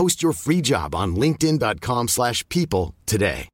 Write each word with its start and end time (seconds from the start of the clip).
Post 0.00 0.22
your 0.24 0.32
free 0.32 0.60
job 0.64 0.94
on 0.94 1.14
linkedin.com/people 1.20 2.08
slash 2.08 2.48
people 2.48 2.94
today. 3.06 3.48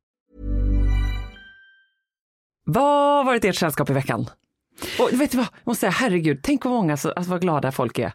Vad 2.67 3.17
har 3.17 3.25
varit 3.25 3.45
ert 3.45 3.57
sällskap 3.57 3.91
i 3.91 3.93
veckan? 3.93 4.27
Och 4.99 5.21
vet 5.21 5.31
du 5.31 5.37
vad, 5.37 5.47
jag 5.47 5.67
måste 5.71 5.81
säga 5.81 5.91
herregud, 5.91 6.41
tänk 6.43 6.65
vad 6.65 6.75
många, 6.75 6.97
så, 6.97 7.11
alltså 7.13 7.31
vad 7.31 7.41
glada 7.41 7.73
folk 7.73 7.99
är. 7.99 8.13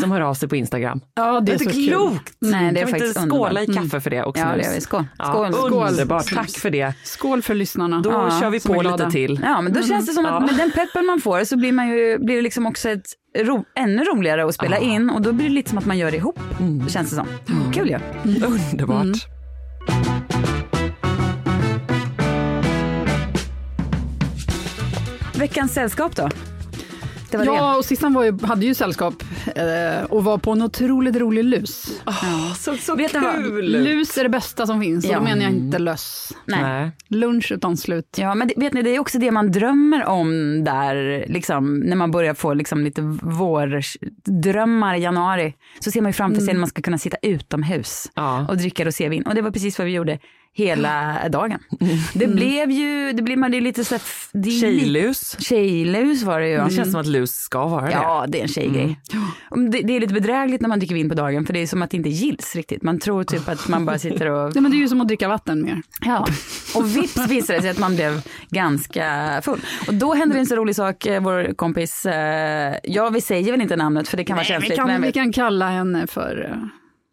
Som 0.00 0.10
hör 0.10 0.20
av 0.20 0.34
sig 0.34 0.48
på 0.48 0.56
Instagram. 0.56 1.00
Ja, 1.14 1.40
det 1.40 1.52
är 1.52 1.54
inte 1.54 1.64
så 1.64 1.70
kul. 1.70 1.88
klokt! 1.88 2.36
Nej, 2.40 2.72
det 2.72 2.80
är 2.80 2.86
kan 2.86 2.98
vi 3.00 3.06
inte 3.08 3.20
skåla 3.20 3.60
i 3.60 3.66
underbart. 3.66 3.84
kaffe 3.90 4.00
för 4.00 4.10
det 4.10 4.22
och 4.22 4.38
Ja, 4.38 4.44
det 4.56 4.64
gör 4.64 4.74
vi. 4.74 4.80
Skål. 4.80 5.04
Ja, 5.18 5.24
Skål. 5.24 5.52
Skål. 5.52 5.88
Underbart, 5.88 6.34
tack 6.34 6.50
för 6.50 6.70
det. 6.70 6.94
Skål 7.04 7.42
för 7.42 7.54
lyssnarna. 7.54 8.00
Då 8.00 8.10
Ja, 8.10 8.40
kör 8.40 8.50
vi 8.50 8.56
är 8.56 8.68
på 8.74 8.82
lite 8.82 9.10
till. 9.10 9.40
Ja, 9.42 9.60
men 9.60 9.72
då 9.72 9.82
känns 9.82 10.06
det 10.06 10.12
som 10.12 10.26
att 10.26 10.42
med 10.42 10.56
den 10.56 10.70
peppen 10.70 11.06
man 11.06 11.20
får 11.20 11.44
så 11.44 11.56
blir, 11.56 11.72
man 11.72 11.88
ju, 11.88 12.18
blir 12.18 12.36
det 12.36 12.42
liksom 12.42 12.66
också 12.66 12.88
ett 12.88 13.06
ro, 13.34 13.64
ännu 13.74 14.04
roligare 14.04 14.44
att 14.44 14.54
spela 14.54 14.78
in 14.78 15.10
och 15.10 15.22
då 15.22 15.32
blir 15.32 15.48
det 15.48 15.54
lite 15.54 15.68
som 15.68 15.78
att 15.78 15.86
man 15.86 15.98
gör 15.98 16.10
det 16.10 16.16
ihop. 16.16 16.40
Mm. 16.60 16.88
Känns 16.88 17.10
det 17.10 17.16
som. 17.16 17.26
Kul 17.72 17.88
ju. 17.90 17.98
Underbart. 18.46 19.26
Veckans 25.34 25.72
sällskap 25.72 26.16
då? 26.16 26.28
Det 27.30 27.44
Ja, 27.44 27.76
och 27.76 27.84
Sissan 27.84 28.14
var 28.14 28.24
ju, 28.24 28.38
hade 28.42 28.66
ju 28.66 28.74
sällskap 28.74 29.21
och 30.08 30.24
var 30.24 30.38
på 30.38 30.50
en 30.52 30.62
otroligt 30.62 31.16
rolig 31.16 31.44
lus. 31.44 32.02
Så, 32.58 32.76
så 32.76 32.96
Vet 32.96 33.12
kul! 33.12 33.82
Lus 33.84 34.18
är 34.18 34.22
det 34.22 34.28
bästa 34.28 34.66
som 34.66 34.80
finns, 34.80 35.04
och 35.04 35.10
Ja. 35.12 35.18
då 35.18 35.24
menar 35.24 35.42
jag 35.42 35.52
inte 35.52 35.78
löss. 35.78 36.32
Nej. 36.46 36.62
Nej. 36.62 36.90
Lunch 37.08 37.52
utan 37.52 37.76
slut. 37.76 38.16
Ja, 38.18 38.34
men 38.34 38.48
det, 38.48 38.54
vet 38.56 38.72
ni, 38.72 38.82
det 38.82 38.90
är 38.96 39.00
också 39.00 39.18
det 39.18 39.30
man 39.30 39.50
drömmer 39.52 40.04
om 40.06 40.30
där, 40.64 41.24
liksom, 41.28 41.74
när 41.78 41.96
man 41.96 42.10
börjar 42.10 42.34
få 42.34 42.54
liksom, 42.54 42.84
lite 42.84 43.00
vårdrömmar 43.22 44.94
i 44.94 45.00
januari. 45.00 45.54
Så 45.80 45.90
ser 45.90 46.00
man 46.00 46.08
ju 46.08 46.12
framför 46.12 46.40
sig 46.40 46.54
när 46.54 46.60
man 46.60 46.68
ska 46.68 46.82
kunna 46.82 46.98
sitta 46.98 47.16
utomhus 47.22 48.10
Ja. 48.14 48.46
och 48.48 48.56
dricka 48.56 48.84
rosévin. 48.84 49.22
Och 49.22 49.34
det 49.34 49.42
var 49.42 49.50
precis 49.50 49.78
vad 49.78 49.86
vi 49.86 49.92
gjorde 49.92 50.18
hela 50.54 51.28
dagen. 51.28 51.58
Det 52.14 52.26
blev 52.26 52.70
ju, 52.70 53.12
det 53.12 53.22
blir 53.22 53.36
man 53.36 53.54
är 53.54 53.60
lite 53.60 53.84
så 53.84 53.94
här, 53.94 54.02
Tjejlus. 54.60 55.36
Tjejlus 55.40 56.22
var 56.22 56.40
det 56.40 56.48
ju. 56.48 56.64
Det 56.64 56.70
känns 56.70 56.90
som 56.90 57.00
att 57.00 57.06
lus 57.06 57.30
ska 57.30 57.66
vara 57.66 57.86
det. 57.86 57.92
Ja, 57.92 58.24
det 58.28 58.38
är 58.38 58.42
en 58.42 58.48
tjejgrej. 58.48 59.00
Om 59.50 59.70
Det, 59.70 59.82
det 59.82 59.96
är 59.96 60.00
lite 60.00 60.14
bedrägligt 60.14 60.60
när 60.60 60.68
man 60.68 60.78
dricker 60.78 60.94
vin 60.94 61.08
på 61.08 61.14
dagen 61.14 61.46
för 61.46 61.52
det 61.52 61.60
är 61.62 61.66
som 61.66 61.82
att 61.82 61.90
det 61.90 61.96
inte 61.96 62.08
gills 62.08 62.56
riktigt. 62.56 62.82
Man 62.82 62.98
tror 62.98 63.24
typ 63.24 63.48
att 63.48 63.68
man 63.68 63.84
bara 63.86 63.98
sitter 63.98 64.30
och... 64.30 64.52
Ja, 64.54 64.60
men 64.60 64.70
det 64.70 64.76
är 64.76 64.78
ju 64.78 64.88
som 64.88 65.00
att 65.00 65.08
dricka 65.08 65.28
vatten 65.28 65.62
mer. 65.62 65.82
Ja, 66.00 66.26
och 66.74 66.96
vips 66.96 67.16
visade 67.28 67.58
det 67.58 67.62
sig 67.62 67.70
att 67.70 67.78
man 67.78 67.94
blev 67.96 68.22
ganska 68.50 69.40
full. 69.44 69.60
Och 69.88 69.94
då 69.94 70.14
hände 70.14 70.34
det 70.34 70.40
en 70.40 70.46
så 70.46 70.56
rolig 70.56 70.76
sak, 70.76 71.06
eh, 71.06 71.22
vår 71.22 71.54
kompis, 71.54 72.06
eh, 72.06 72.74
ja 72.82 73.10
vi 73.10 73.20
säger 73.20 73.50
väl 73.50 73.60
inte 73.60 73.76
namnet 73.76 74.08
för 74.08 74.16
det 74.16 74.24
kan 74.24 74.36
vara 74.36 74.42
Nej, 74.48 74.48
vi, 74.48 74.60
känsligt. 74.60 74.78
kan, 74.78 74.86
men 74.86 75.02
vi 75.02 75.12
kan 75.12 75.32
kalla 75.32 75.70
henne 75.70 76.06
för... 76.06 76.60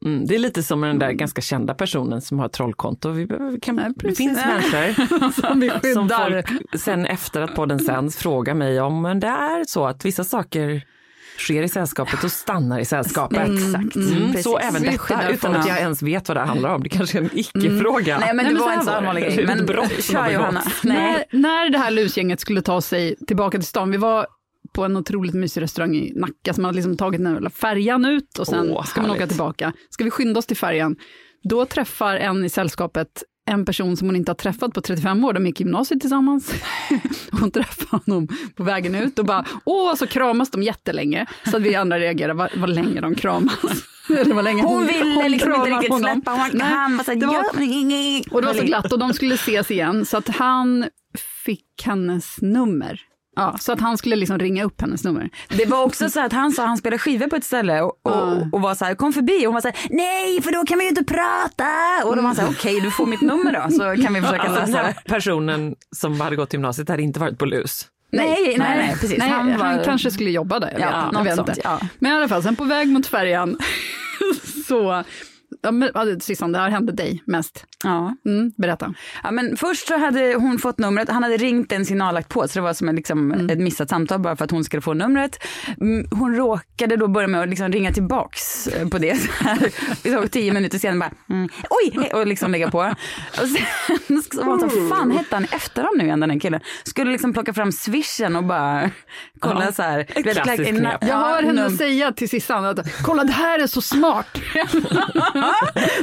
Mm, 0.05 0.25
det 0.27 0.35
är 0.35 0.39
lite 0.39 0.63
som 0.63 0.81
den 0.81 0.99
där 0.99 1.11
ganska 1.11 1.41
kända 1.41 1.73
personen 1.73 2.21
som 2.21 2.39
har 2.39 2.47
trollkonto. 2.47 3.09
Vi, 3.09 3.25
vi 3.25 3.59
kan, 3.61 3.75
det 3.75 3.93
precis. 3.99 4.17
finns 4.17 4.39
människor 4.45 5.31
Som 5.41 5.59
vi 5.59 5.69
som 5.93 6.09
folk 6.09 6.47
sen 6.75 7.05
efter 7.05 7.41
att 7.41 7.55
podden 7.55 7.79
sänds 7.79 8.17
frågar 8.17 8.53
mig 8.53 8.81
om 8.81 9.01
men 9.01 9.19
det 9.19 9.27
är 9.27 9.63
så 9.67 9.85
att 9.87 10.05
vissa 10.05 10.23
saker 10.23 10.81
sker 11.37 11.63
i 11.63 11.69
sällskapet 11.69 12.23
och 12.23 12.31
stannar 12.31 12.79
i 12.79 12.85
sällskapet. 12.85 13.39
Exakt, 13.49 13.95
Mm, 13.95 14.27
precis. 14.31 14.43
så 14.43 14.57
även 14.57 14.81
detta, 14.81 15.29
utan 15.29 15.53
folk. 15.53 15.57
att 15.57 15.67
jag 15.67 15.79
ens 15.79 16.01
vet 16.01 16.27
vad 16.27 16.37
det 16.37 16.41
handlar 16.41 16.75
om. 16.75 16.83
Det 16.83 16.89
kanske 16.89 17.17
är 17.17 17.21
en 17.21 17.29
icke-fråga. 17.33 18.19
Nej 18.19 18.33
men 18.33 18.45
Nej, 18.45 18.45
det 18.45 18.53
men 18.53 18.61
var 18.61 18.69
här 18.69 18.79
så 18.79 18.85
var 18.85 18.93
allvarlig 18.93 19.23
det. 19.23 19.27
grej. 19.35 19.45
Det 19.45 19.55
Men 19.55 19.65
brott 19.65 20.03
kör. 20.03 20.29
Johanna. 20.29 20.61
Nej. 20.83 21.25
När, 21.31 21.39
när 21.41 21.69
det 21.69 21.77
här 21.77 21.91
lusgänget 21.91 22.39
skulle 22.39 22.61
ta 22.61 22.81
sig 22.81 23.15
tillbaka 23.27 23.57
till 23.57 23.67
stan, 23.67 23.91
vi 23.91 23.97
var 23.97 24.27
på 24.73 24.85
en 24.85 24.97
otroligt 24.97 25.33
mysig 25.33 25.61
restaurang 25.61 25.95
i 25.95 26.13
Nacka 26.15 26.53
som 26.53 26.65
hade 26.65 26.75
liksom 26.75 26.97
tagit 26.97 27.23
den 27.23 27.43
här 27.43 27.49
färjan 27.49 28.05
ut 28.05 28.39
och 28.39 28.47
sen 28.47 28.69
Åh, 28.71 28.85
ska 28.85 29.01
man 29.01 29.11
åka 29.11 29.27
tillbaka. 29.27 29.73
Ska 29.89 30.03
vi 30.03 30.11
skynda 30.11 30.39
oss 30.39 30.45
till 30.45 30.57
färjan, 30.57 30.95
då 31.43 31.65
träffar 31.65 32.15
en 32.15 32.45
i 32.45 32.49
sällskapet 32.49 33.23
en 33.49 33.65
person 33.65 33.97
som 33.97 34.07
hon 34.07 34.15
inte 34.15 34.29
har 34.31 34.35
träffat 34.35 34.73
på 34.73 34.81
35 34.81 35.25
år, 35.25 35.33
de 35.33 35.45
gick 35.45 35.59
gymnasiet 35.59 36.01
tillsammans. 36.01 36.53
Hon 37.31 37.51
träffade 37.51 38.01
honom 38.05 38.27
på 38.55 38.63
vägen 38.63 38.95
ut 38.95 39.19
och 39.19 39.25
bara, 39.25 39.45
åh, 39.65 39.95
så 39.95 40.07
kramas 40.07 40.51
de 40.51 40.63
jättelänge. 40.63 41.25
Så 41.45 41.57
att 41.57 41.63
vi 41.63 41.75
andra 41.75 41.99
reagerade, 41.99 42.33
vad, 42.33 42.49
vad 42.57 42.69
länge 42.69 43.01
de 43.01 43.15
kramas. 43.15 43.59
Eller 44.09 44.33
vad 44.35 44.43
länge 44.43 44.61
Hon 44.63 44.87
ville 44.87 45.29
liksom 45.29 45.53
inte 45.53 45.69
riktigt 45.69 45.89
honom. 45.91 46.13
släppa, 46.13 46.31
hon, 46.31 46.49
Nej, 46.53 46.67
han 46.67 46.97
var 46.97 47.03
såhär, 47.03 47.19
det 47.19 47.25
var- 47.25 48.33
och 48.35 48.41
det 48.41 48.47
var 48.47 48.53
så 48.53 48.63
glatt 48.63 48.91
och 48.93 48.99
de 48.99 49.13
skulle 49.13 49.35
ses 49.35 49.71
igen 49.71 50.05
så 50.05 50.17
att 50.17 50.27
han 50.27 50.85
fick 51.45 51.65
hennes 51.83 52.41
nummer. 52.41 53.01
Ja, 53.39 53.57
så 53.59 53.71
att 53.71 53.79
han 53.79 53.97
skulle 53.97 54.15
liksom 54.15 54.39
ringa 54.39 54.63
upp 54.63 54.81
hennes 54.81 55.03
nummer. 55.03 55.29
Det 55.49 55.65
var 55.65 55.83
också 55.83 56.09
så 56.09 56.19
att 56.25 56.33
han 56.33 56.51
sa 56.51 56.61
att 56.63 56.67
han 56.67 56.77
spelade 56.77 56.97
skivor 56.99 57.27
på 57.27 57.35
ett 57.35 57.43
ställe 57.43 57.81
och, 57.81 57.93
och, 58.03 58.53
och 58.53 58.61
var 58.61 58.75
så 58.75 58.85
här, 58.85 58.95
kom 58.95 59.13
förbi 59.13 59.39
och 59.39 59.43
hon 59.45 59.53
var 59.53 59.61
så 59.61 59.67
här, 59.67 59.77
nej 59.89 60.41
för 60.41 60.51
då 60.51 60.63
kan 60.65 60.77
vi 60.77 60.83
ju 60.83 60.89
inte 60.89 61.03
prata. 61.03 61.65
Och 62.05 62.15
då 62.15 62.21
var 62.21 62.27
han 62.27 62.35
så 62.35 62.41
här, 62.41 62.49
okej 62.49 62.79
du 62.81 62.91
får 62.91 63.05
mitt 63.05 63.21
nummer 63.21 63.53
då 63.53 63.71
så 63.71 64.03
kan 64.03 64.13
vi 64.13 64.21
försöka 64.21 64.41
Alltså, 64.41 64.59
lösa 64.61 64.83
det. 64.83 64.95
personen 65.05 65.75
som 65.95 66.21
hade 66.21 66.35
gått 66.35 66.53
gymnasiet 66.53 66.89
hade 66.89 67.01
inte 67.03 67.19
varit 67.19 67.37
på 67.39 67.45
lus. 67.45 67.87
Nej, 68.11 68.55
nej, 68.57 68.77
nej, 68.77 68.95
precis. 69.01 69.17
Nej, 69.17 69.29
han, 69.29 69.51
han 69.51 69.77
var- 69.77 69.83
kanske 69.83 70.11
skulle 70.11 70.29
jobba 70.29 70.59
där, 70.59 70.67
jag 70.71 70.77
vet, 70.79 70.87
Ja, 70.91 71.09
jag 71.13 71.23
vet 71.23 71.35
sånt, 71.35 71.49
inte. 71.49 71.61
ja. 71.63 71.79
Men 71.99 72.11
i 72.11 72.15
alla 72.15 72.27
fall, 72.27 72.43
sen 72.43 72.55
på 72.55 72.63
väg 72.63 72.87
mot 72.87 73.07
färjan 73.07 73.57
så, 74.67 75.03
ja, 75.61 75.71
men, 75.71 76.19
Sissan, 76.21 76.51
det 76.51 76.59
här 76.59 76.69
hände 76.69 76.91
dig 76.91 77.23
mest. 77.25 77.65
Ja. 77.83 78.15
Mm, 78.25 78.51
berätta. 78.57 78.93
Ja, 79.23 79.31
men 79.31 79.57
först 79.57 79.87
så 79.87 79.97
hade 79.97 80.33
hon 80.33 80.59
fått 80.59 80.77
numret, 80.77 81.09
han 81.09 81.23
hade 81.23 81.37
ringt 81.37 81.71
en 81.71 81.85
signal 81.85 82.13
lagt 82.13 82.29
på 82.29 82.47
så 82.47 82.59
det 82.59 82.63
var 82.63 82.73
som 82.73 82.89
en, 82.89 82.95
liksom, 82.95 83.31
Mm. 83.31 83.49
ett 83.49 83.59
missat 83.59 83.89
samtal 83.89 84.19
bara 84.19 84.35
för 84.35 84.45
att 84.45 84.51
hon 84.51 84.63
skulle 84.63 84.81
få 84.81 84.93
numret. 84.93 85.43
Mm, 85.81 86.07
Hon 86.11 86.35
råkade 86.35 86.95
då 86.97 87.07
börja 87.07 87.27
med 87.27 87.41
att 87.41 87.49
liksom 87.49 87.71
ringa 87.71 87.91
tillbaks 87.93 88.67
eh, 88.67 88.87
på 88.89 88.97
det. 88.97 89.15
Så 90.03 90.09
här, 90.09 90.27
tio 90.27 90.53
minuter 90.53 90.79
senare 90.79 90.99
bara 90.99 91.35
mm, 91.35 91.49
oj 91.69 91.91
hej", 92.01 92.13
och 92.13 92.27
liksom 92.27 92.51
lägga 92.51 92.71
på. 92.71 92.79
Och 93.31 93.47
sen 93.47 94.21
så 94.31 94.43
var 94.43 94.57
hon 94.57 94.69
så 94.69 94.87
fan 94.95 95.11
hette 95.11 95.35
han 95.35 95.43
i 95.43 95.47
efternamn 95.51 95.97
nu 95.97 96.03
igen 96.05 96.19
den 96.19 96.29
här 96.29 96.39
killen. 96.39 96.61
Skulle 96.83 97.11
liksom 97.11 97.33
plocka 97.33 97.53
fram 97.53 97.71
swishen 97.71 98.35
och 98.35 98.43
bara 98.43 98.89
kolla 99.39 99.65
Ja, 99.65 99.71
så 99.71 99.81
här. 99.81 99.99
ett 99.99 100.33
klassiskt 100.43 100.69
knep. 100.69 100.97
Jag 101.01 101.17
hör 101.17 101.43
henne 101.43 101.69
säga 101.69 102.11
till 102.11 102.29
Sissan 102.29 102.65
att 102.65 103.03
kolla 103.03 103.23
det 103.23 103.31
här 103.33 103.59
är 103.59 103.67
så 103.67 103.81
smart. 103.81 104.27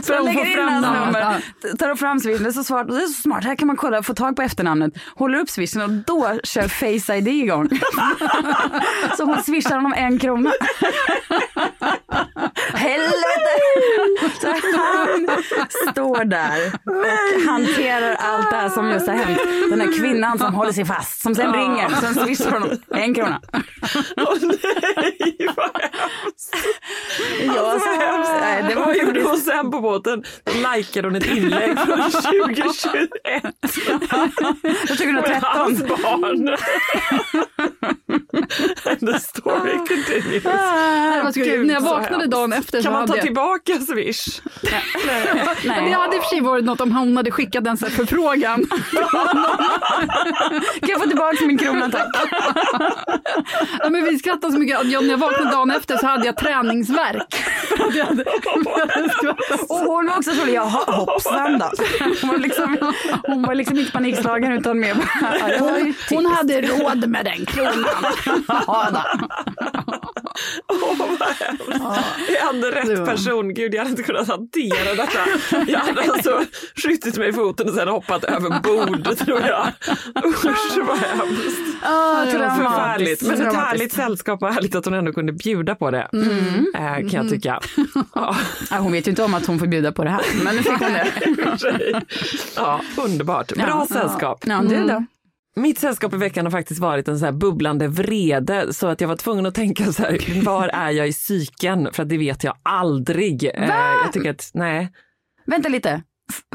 Så 0.03 0.17
hon 0.17 0.25
lägger 0.25 0.47
in 0.47 0.69
hans 0.69 0.87
nummer, 0.87 1.43
tar 1.79 1.95
fram 1.95 2.21
swish, 2.21 2.39
det 2.39 2.49
är 2.49 2.53
så 2.53 2.65
smart, 2.65 2.89
det 2.89 2.95
är 2.95 3.07
så 3.07 3.23
smart, 3.23 3.45
här 3.45 3.57
kan 3.57 3.67
man 3.67 3.77
kolla, 3.77 4.03
få 4.03 4.15
tag 4.15 4.37
på 4.37 4.43
efternamnet, 4.43 4.93
håller 5.15 5.39
upp 5.39 5.51
swishen 5.51 5.83
och 5.83 5.91
då 5.91 6.39
kör 6.45 6.69
Face 6.69 7.17
ID 7.17 7.29
igång. 7.29 7.69
så 9.17 9.25
hon 9.25 9.43
swishar 9.43 9.75
honom 9.75 9.93
en 9.93 10.19
krona. 10.19 10.53
Helvete! 12.73 13.53
Så 14.41 14.47
han 14.49 15.27
står 15.93 16.25
där 16.25 16.73
och 16.85 17.53
hanterar 17.53 18.15
allt 18.15 18.51
det 18.51 18.57
här 18.57 18.69
som 18.69 18.91
just 18.91 19.07
har 19.07 19.15
hänt. 19.15 19.41
Den 19.71 19.81
här 19.81 19.99
kvinnan 19.99 20.39
som 20.39 20.55
håller 20.55 20.73
sig 20.73 20.85
fast, 20.85 21.21
som 21.21 21.35
sen 21.35 21.53
ringer, 21.53 21.89
sen 22.01 22.15
swishar 22.15 22.51
honom 22.51 22.71
en 22.89 23.15
krona. 23.15 23.41
Åh 24.17 24.37
nej, 24.43 25.49
vad 25.57 25.83
hemskt. 25.83 26.55
Ja, 27.57 27.79
så 27.81 27.89
hemskt. 28.01 28.33
Nej, 28.41 28.65
det 28.69 28.75
var 28.75 29.25
Vad 29.25 29.36
hon 29.37 29.45
sen 29.45 29.71
på 29.71 29.81
båten? 29.81 30.25
Likade 30.77 31.09
hon 31.09 31.17
ett 31.17 31.27
inlägg 31.27 31.79
från 31.79 32.11
2021. 32.11 33.09
Jag 34.89 34.99
tycker 34.99 35.13
Med 35.13 35.25
2013. 35.25 35.41
hans 35.43 35.83
barn. 35.89 36.49
And 38.87 39.01
the 39.13 39.19
story 39.21 39.77
continues. 39.89 40.43
Så 41.35 41.41
kul. 41.41 41.45
Gud, 41.45 41.67
När 41.67 41.75
jag 41.75 41.83
så 41.83 41.89
vaknade 41.89 42.27
dagen 42.27 42.53
efter 42.53 42.79
så 42.79 42.85
Kan 42.85 42.93
man 42.93 43.07
ta 43.07 43.17
jag... 43.17 43.25
tillbaka 43.25 43.73
Swish? 43.81 44.41
Men 45.65 45.85
Det 45.85 45.91
hade 45.91 46.17
i 46.17 46.19
och 46.19 46.23
för 46.23 46.29
sig 46.31 46.41
varit 46.41 46.65
något 46.65 46.81
om 46.81 46.93
hon 46.93 47.17
hade 47.17 47.31
skickat 47.31 47.67
en 47.67 47.77
sån 47.77 47.89
här 47.89 47.97
förfrågan. 47.97 48.67
Kan 50.81 50.89
jag 50.89 51.01
få 51.03 51.07
tillbaka 51.09 51.45
min 51.47 51.59
krona 51.59 51.91
tack? 51.91 52.09
Ja, 53.79 53.91
men 53.91 54.05
vi 54.05 54.19
skrattade 54.19 54.53
så 54.53 54.59
mycket. 54.59 54.85
jag- 54.85 55.03
När 55.05 55.11
jag 55.11 55.19
vaknade 55.19 55.51
dagen 55.51 55.71
efter 55.71 55.97
så 55.97 56.07
hade 56.07 56.27
jag 56.27 56.37
träningsvärk. 56.37 57.45
Hade- 59.27 59.43
hade 59.51 59.63
Och 59.63 59.79
hon 59.79 60.07
var 60.07 60.17
också 60.17 60.31
så, 60.31 60.49
jaha 60.49 60.85
hoppsan 60.87 61.59
då. 61.59 61.71
Hon 62.21 62.31
var 62.31 62.39
liksom, 62.39 62.93
hon 63.27 63.43
var 63.43 63.55
liksom 63.55 63.79
inte 63.79 63.93
panikslagen 63.93 64.53
utan 64.53 64.81
mer 64.81 64.95
bara, 64.95 65.39
ja, 65.39 65.57
Hon, 65.59 65.95
hon 66.11 66.27
hade 66.27 66.61
råd 66.61 67.09
med 67.09 67.25
den 67.25 67.47
kronan. 67.47 67.85
Ja, 68.67 68.89
då. 68.93 69.29
Vad 71.19 71.29
hemskt. 71.29 72.01
Jag 72.41 72.55
Det 72.61 72.71
rätt 72.71 72.99
var- 72.99 73.07
person. 73.07 73.55
Gud, 73.55 73.75
jag 73.75 73.79
hade 73.79 73.91
inte 73.91 74.03
kunnat 74.03 74.29
hantera 74.29 74.95
detta. 74.95 75.19
Jag 75.73 75.79
hade 75.79 76.01
alltså 76.13 76.43
skjutit 76.85 77.17
mig 77.17 77.29
i 77.29 77.33
foten 77.33 77.69
och 77.69 77.75
sen 77.75 77.89
hoppat 77.89 78.25
över 78.25 78.61
bord, 78.61 79.19
tror 79.19 79.41
jag. 79.41 79.67
Usch, 80.25 80.45
vad 80.89 80.99
hemskt. 80.99 81.59
Oh, 81.85 82.31
Förfärligt. 82.57 83.23
Men 83.23 83.47
ett 83.47 83.55
härligt 83.55 83.93
sällskap 83.93 84.43
och 84.43 84.53
härligt 84.55 84.75
att 84.75 84.85
hon 84.85 84.95
ändå 84.95 85.13
kunde 85.13 85.33
bjuda 85.33 85.75
på 85.75 85.91
det. 85.91 86.09
Eh, 86.75 86.95
kan 87.11 87.11
jag 87.13 87.29
tycka. 87.31 87.61
Ja, 88.15 88.37
Ja, 88.71 88.77
hon 88.79 88.93
vet 88.93 89.07
ju 89.07 89.11
inte 89.17 89.25
om 89.25 89.35
att 89.35 89.47
hon 89.47 89.59
får 89.59 89.67
bjuda 89.67 89.93
på 89.93 90.05
det 90.05 90.11
här, 90.11 90.23
men 90.45 90.57
nu 90.57 90.63
fick 90.63 90.73
hon 90.73 90.93
det. 90.93 92.03
ja 92.57 92.81
underbart. 92.99 93.53
Bra 93.55 93.65
Ja. 93.69 93.87
sällskap. 93.91 94.45
Ja, 94.47 94.63
du 94.69 94.87
då? 94.87 95.05
Mitt 95.57 95.79
sällskap 95.79 96.15
i 96.15 96.17
veckan 96.17 96.47
har 96.47 96.51
faktiskt 96.51 96.81
varit 96.81 97.09
en 97.09 97.19
så 97.19 97.25
här 97.25 97.33
bubblande 97.33 97.89
vrede 97.89 98.73
så 98.73 98.87
att 98.87 99.01
jag 99.01 99.09
var 99.09 99.17
tvungen 99.17 99.47
att 99.47 99.55
tänka 99.55 99.93
så 99.93 100.03
här, 100.03 100.43
var 100.45 100.69
är 100.69 100.91
jag 100.91 101.09
i 101.09 101.13
psyken? 101.13 101.89
För 101.93 102.03
att 102.03 102.09
det 102.09 102.19
vet 102.19 102.45
jag 102.45 102.55
aldrig. 102.63 103.45
Eh, 103.45 103.69
jag 104.05 104.13
tycker 104.13 104.31
att, 104.31 104.51
nej. 104.55 104.93
Vänta 105.47 105.69
lite. 105.69 106.03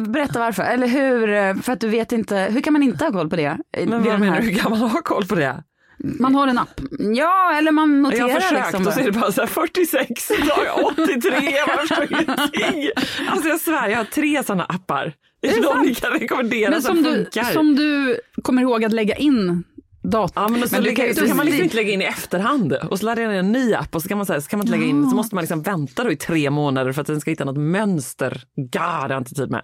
Berätta 0.02 0.40
varför, 0.40 0.64
eller 0.64 0.88
hur, 0.88 1.30
eh, 1.30 1.56
för 1.56 1.74
att 1.74 1.80
du 1.80 1.88
vet 1.90 2.12
inte, 2.12 2.38
hur 2.52 2.62
kan 2.62 2.74
man 2.74 2.84
inte 2.84 3.06
ha 3.06 3.12
koll 3.12 3.30
på 3.30 3.36
det? 3.36 3.58
Men 3.88 4.04
vad 4.04 4.20
menar 4.20 4.40
du, 4.42 4.48
hur 4.48 4.56
kan 4.60 4.72
man 4.72 4.80
ha 4.80 5.02
koll 5.02 5.26
på 5.26 5.36
det? 5.36 5.64
Man 6.04 6.36
har 6.36 6.48
en 6.48 6.58
app. 6.58 6.82
Ja, 7.00 7.54
eller 7.58 7.72
man 7.72 8.02
noterar 8.02 8.28
Jag 8.28 8.34
har 8.34 8.42
försökt 8.42 8.66
liksom. 8.66 8.88
och 8.88 8.94
så 8.94 9.00
är 9.00 9.04
det 9.04 9.12
bara 9.12 9.32
så 9.32 9.42
här 9.42 9.48
46, 9.48 10.28
dagar 10.28 10.92
83, 11.04 11.54
jag 11.68 11.80
förstår 11.80 12.08
ingenting. 12.12 12.90
Alltså 13.28 13.50
jag 13.50 13.60
svär, 13.60 13.90
jag 13.90 13.98
har 13.98 14.06
tre 14.06 14.44
sådana 14.44 14.64
appar. 14.64 15.14
Är 15.42 15.56
det 15.56 15.62
någon 15.62 15.86
ni 15.86 15.96
kan 15.96 16.12
rekommendera 16.12 16.70
Men 16.70 16.82
som, 16.82 16.96
som 16.96 17.04
du, 17.04 17.16
funkar? 17.16 17.44
som 17.44 17.76
du 17.76 18.20
kommer 18.44 18.62
ihåg 18.62 18.86
att 18.86 18.94
lägga 18.94 19.16
in 19.16 19.64
datorn. 20.04 20.44
Ja, 20.44 20.50
men, 20.50 20.64
Men 20.72 20.84
du 20.84 20.96
kan 20.96 21.16
så 21.16 21.28
kan 21.28 21.38
man 21.38 21.46
liksom 21.46 21.64
inte 21.64 21.76
lägga 21.76 21.92
in 21.92 22.02
i 22.02 22.06
efterhand 22.06 22.74
och 22.74 23.00
så 23.00 23.06
laddar 23.06 23.22
jag 23.24 23.32
ner 23.32 23.40
en 23.40 23.52
ny 23.52 23.74
app 23.74 23.96
och 23.96 24.02
så 24.02 24.08
kan 24.08 24.18
man, 24.18 24.26
så, 24.26 24.34
här, 24.34 24.40
så 24.40 24.50
kan 24.50 24.60
man 24.60 24.68
inte 24.68 24.78
lägga 24.78 24.90
in, 24.90 25.10
så 25.10 25.16
måste 25.16 25.36
man 25.36 25.42
liksom 25.42 25.62
vänta 25.62 26.04
då 26.04 26.12
i 26.12 26.16
tre 26.16 26.50
månader 26.50 26.92
för 26.92 27.02
att 27.02 27.08
den 27.08 27.22
ska 27.22 27.32
hitta 27.32 27.46
något 27.46 27.58
mönster. 27.58 28.44
God, 28.56 28.72
det 28.72 28.80
har 28.80 29.10
jag 29.10 29.22
inte 29.22 29.36
tid 29.36 29.52
med. 29.52 29.62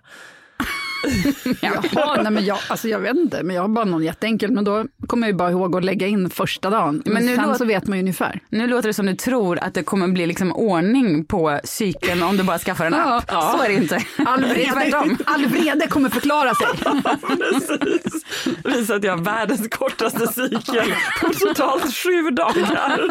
Jaha, 1.61 2.21
nej 2.21 2.31
men 2.31 2.45
jag, 2.45 2.57
alltså 2.69 2.87
jag 2.87 2.99
vet 2.99 3.15
inte, 3.15 3.43
men 3.43 3.55
jag 3.55 3.63
har 3.63 3.69
bara 3.69 3.85
någon 3.85 4.03
jätteenkel, 4.03 4.51
men 4.51 4.63
då 4.63 4.85
kommer 5.07 5.27
jag 5.27 5.33
ju 5.33 5.37
bara 5.37 5.51
ihåg 5.51 5.75
att 5.75 5.83
lägga 5.85 6.07
in 6.07 6.29
första 6.29 6.69
dagen. 6.69 7.01
Men, 7.05 7.13
Men 7.13 7.25
nu 7.25 7.35
sen 7.35 7.43
låter- 7.45 7.57
så 7.57 7.65
vet 7.65 7.87
man 7.87 7.97
ju 7.97 8.01
ungefär. 8.01 8.39
Nu 8.49 8.67
låter 8.67 8.87
det 8.89 8.93
som 8.93 9.05
du 9.05 9.15
tror 9.15 9.59
att 9.59 9.73
det 9.73 9.83
kommer 9.83 10.07
bli 10.07 10.25
liksom 10.27 10.51
ordning 10.51 11.25
på 11.25 11.59
cykeln 11.63 12.23
om 12.23 12.37
du 12.37 12.43
bara 12.43 12.59
skaffar 12.59 12.85
en 12.85 12.93
app. 12.93 13.23
Ja. 13.27 13.55
Så 13.57 13.63
är 13.63 13.69
det 13.69 13.75
inte. 13.75 13.99
All 14.25 14.43
är 14.43 14.47
vrede, 14.73 15.17
all 15.25 15.45
vrede 15.45 15.87
kommer 15.87 16.09
förklara 16.09 16.53
sig. 16.55 16.67
Precis. 17.37 18.23
Det 18.63 18.69
visar 18.71 18.95
att 18.95 19.03
jag 19.03 19.17
har 19.17 19.23
världens 19.23 19.67
kortaste 19.69 20.27
cykel 20.33 20.93
på 21.21 21.29
totalt 21.33 21.95
sju 21.95 22.29
dagar. 22.31 23.07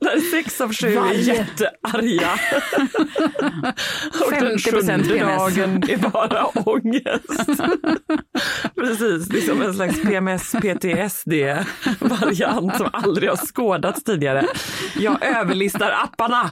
Där 0.00 0.30
sex 0.30 0.60
av 0.60 0.72
sju 0.74 0.86
är 0.86 1.00
Varje. 1.00 1.20
jättearga. 1.34 2.30
Och 4.26 4.30
den 4.32 4.56
50% 4.56 4.70
sjunde 4.72 5.04
PMS. 5.14 5.38
dagen 5.38 5.82
är 5.88 5.96
bara 6.10 6.46
ångest. 6.46 6.81
Precis, 8.74 9.28
det 9.28 9.38
är 9.38 9.40
som 9.40 9.62
en 9.62 9.74
slags 9.74 10.02
PMS-PTSD-variant 10.02 12.76
som 12.76 12.88
aldrig 12.92 13.28
har 13.28 13.36
skådats 13.36 14.04
tidigare. 14.04 14.46
Jag 14.96 15.24
överlistar 15.24 15.92
apparna. 16.04 16.50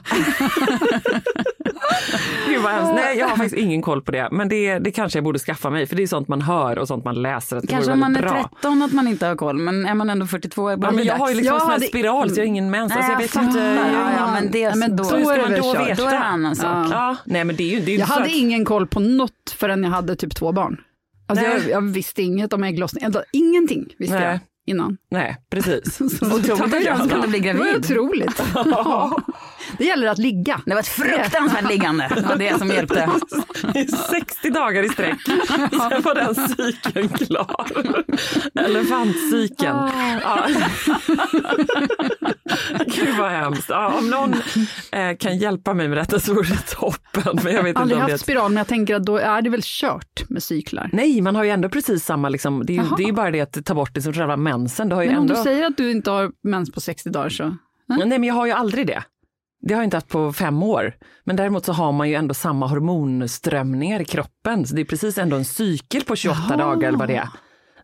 Gud 2.49 2.61
vad 2.61 2.71
hemskt. 2.71 2.91
Nej, 2.95 3.17
jag 3.17 3.27
har 3.27 3.37
faktiskt 3.37 3.55
ingen 3.55 3.81
koll 3.81 4.01
på 4.01 4.11
det. 4.11 4.29
Men 4.31 4.49
det, 4.49 4.79
det 4.79 4.91
kanske 4.91 5.17
jag 5.17 5.23
borde 5.23 5.39
skaffa 5.39 5.69
mig, 5.69 5.87
för 5.87 5.95
det 5.95 6.03
är 6.03 6.07
sånt 6.07 6.27
man 6.27 6.41
hör 6.41 6.79
och 6.79 6.87
sånt 6.87 7.05
man 7.05 7.21
läser. 7.21 7.55
Att 7.57 7.61
det 7.61 7.67
Kanske 7.67 7.91
om 7.91 7.99
man 7.99 8.15
är 8.15 8.21
bra. 8.21 8.49
13 8.61 8.81
att 8.81 8.93
man 8.93 9.07
inte 9.07 9.25
har 9.25 9.35
koll, 9.35 9.57
men 9.57 9.85
är 9.85 9.93
man 9.93 10.09
ändå 10.09 10.25
42 10.27 10.67
är 10.69 10.77
det 10.77 10.85
Ja, 10.87 10.91
men 10.91 11.05
jag 11.05 11.15
har 11.15 11.29
ju 11.29 11.35
liksom 11.35 11.55
Jag 11.55 11.63
en 11.63 11.69
hade- 11.69 11.85
spiral 11.85 12.29
så 12.29 12.35
jag 12.35 12.41
har 12.43 12.47
ingen 12.47 12.71
mens. 12.71 12.91
Alltså, 12.95 13.11
jag 13.11 13.17
Nej, 13.17 13.25
vet 13.27 13.35
jag 13.35 13.43
inte. 13.43 13.59
Ja, 13.59 14.11
ja, 14.17 14.31
men 14.33 14.51
det- 14.51 14.67
Nej, 14.69 14.77
men 14.77 14.95
då- 14.95 15.03
då, 15.03 15.09
Så 15.09 15.15
hur 15.17 15.31
är 15.31 15.49
det 15.49 15.57
då 15.57 15.73
kört. 15.73 15.87
veta? 15.89 16.01
Då 16.01 16.07
är 16.07 16.11
det 16.11 16.17
en 16.17 16.23
annan 16.23 16.55
sak. 16.55 16.87
Ja. 16.91 17.15
Nej 17.25 17.43
men 17.43 17.55
det 17.55 17.63
är 17.63 17.79
ju, 17.79 17.85
det 17.85 17.95
är 17.95 17.99
Jag 17.99 18.07
så 18.07 18.13
hade 18.13 18.25
att, 18.25 18.31
ingen 18.31 18.65
koll 18.65 18.87
på 18.87 18.99
något 18.99 19.31
förrän 19.57 19.83
jag 19.83 19.89
hade 19.91 20.15
typ 20.15 20.35
två 20.35 20.51
barn. 20.51 20.77
Alltså 21.27 21.45
Nej. 21.47 21.57
jag, 21.61 21.69
jag 21.71 21.81
visste 21.93 22.21
inget 22.21 22.53
om 22.53 22.63
ägglossning, 22.63 23.03
eller 23.03 23.23
ingenting 23.33 23.85
visste 23.97 24.15
Nej. 24.19 24.25
jag 24.25 24.39
innan. 24.65 24.97
Nej, 25.11 25.37
precis. 25.49 26.01
Otroligt 26.21 26.73
att 26.75 26.83
jag 26.85 27.05
skulle 27.05 27.27
bli 27.27 27.39
Det 27.39 27.53
var 27.53 27.59
gravid. 27.59 27.75
otroligt. 27.79 28.41
Det 29.77 29.85
gäller 29.85 30.07
att 30.07 30.17
ligga. 30.17 30.61
Det 30.65 30.73
var 30.73 30.79
ett 30.79 30.87
fruktansvärt 30.87 31.69
liggande. 31.69 32.11
Det 32.15 32.21
var 32.21 32.35
det 32.35 32.57
som 32.57 32.67
hjälpte. 32.69 33.09
I 33.75 33.87
60 33.87 34.49
dagar 34.49 34.83
i 34.83 34.89
sträck. 34.89 35.17
Sen 35.71 36.01
var 36.01 36.15
den 36.15 36.35
cykeln 36.35 37.09
klar. 37.09 37.65
Elefantcykeln. 38.59 39.77
Ja. 40.23 40.47
Gud 42.85 43.17
vad 43.17 43.31
hemskt. 43.31 43.69
Ja, 43.69 43.93
om 43.99 44.09
någon 44.09 44.33
eh, 44.91 45.17
kan 45.19 45.37
hjälpa 45.37 45.73
mig 45.73 45.87
med 45.87 45.97
detta 45.97 46.19
så 46.19 46.33
vore 46.33 46.49
det 46.49 46.67
toppen. 46.67 47.39
Men 47.43 47.53
jag 47.53 47.63
vet 47.63 47.69
inte 47.69 47.81
Aldrig 47.81 47.81
om 47.81 47.87
det 47.87 47.95
är 47.95 47.99
haft 48.11 48.13
ett... 48.13 48.21
spiral, 48.21 48.49
men 48.51 48.57
jag 48.57 48.67
tänker 48.67 48.95
att 48.95 49.05
då 49.05 49.17
är 49.17 49.41
det 49.41 49.49
väl 49.49 49.61
kört 49.63 50.29
med 50.29 50.43
cyklar. 50.43 50.89
Nej, 50.93 51.21
man 51.21 51.35
har 51.35 51.43
ju 51.43 51.49
ändå 51.49 51.69
precis 51.69 52.05
samma, 52.05 52.29
liksom, 52.29 52.65
det, 52.65 52.73
är 52.77 52.83
ju, 52.83 52.89
det 52.97 53.03
är 53.03 53.07
ju 53.07 53.13
bara 53.13 53.31
det 53.31 53.41
att 53.41 53.65
ta 53.65 53.73
bort 53.73 53.93
det 53.93 54.01
som 54.01 54.13
själva 54.13 54.37
mensen. 54.37 54.89
Du 54.89 54.95
har 54.95 55.03
ju 55.03 55.07
Men 55.09 55.17
om 55.17 55.23
ändå... 55.23 55.35
du 55.35 55.41
säger 55.43 55.65
att 55.65 55.77
du 55.77 55.91
inte 55.91 56.11
har 56.11 56.31
mens 56.43 56.71
på 56.71 56.81
60 56.81 57.09
dagar 57.09 57.29
så... 57.29 57.57
Nej 57.87 58.07
men 58.07 58.23
jag 58.23 58.33
har 58.33 58.45
ju 58.45 58.51
aldrig 58.51 58.87
det. 58.87 59.03
Det 59.61 59.73
har 59.73 59.81
jag 59.81 59.87
inte 59.87 59.97
haft 59.97 60.07
på 60.07 60.33
fem 60.33 60.63
år. 60.63 60.93
Men 61.23 61.35
däremot 61.35 61.65
så 61.65 61.73
har 61.73 61.91
man 61.91 62.09
ju 62.09 62.15
ändå 62.15 62.33
samma 62.33 62.67
hormonströmningar 62.67 64.01
i 64.01 64.05
kroppen. 64.05 64.65
Så 64.67 64.75
det 64.75 64.81
är 64.81 64.85
precis 64.85 65.17
ändå 65.17 65.35
en 65.37 65.45
cykel 65.45 66.01
på 66.03 66.15
28 66.15 66.39
Jaha. 66.49 66.57
dagar 66.57 66.87
eller 66.87 66.99
vad 66.99 67.07
det 67.07 67.15
är. 67.15 67.29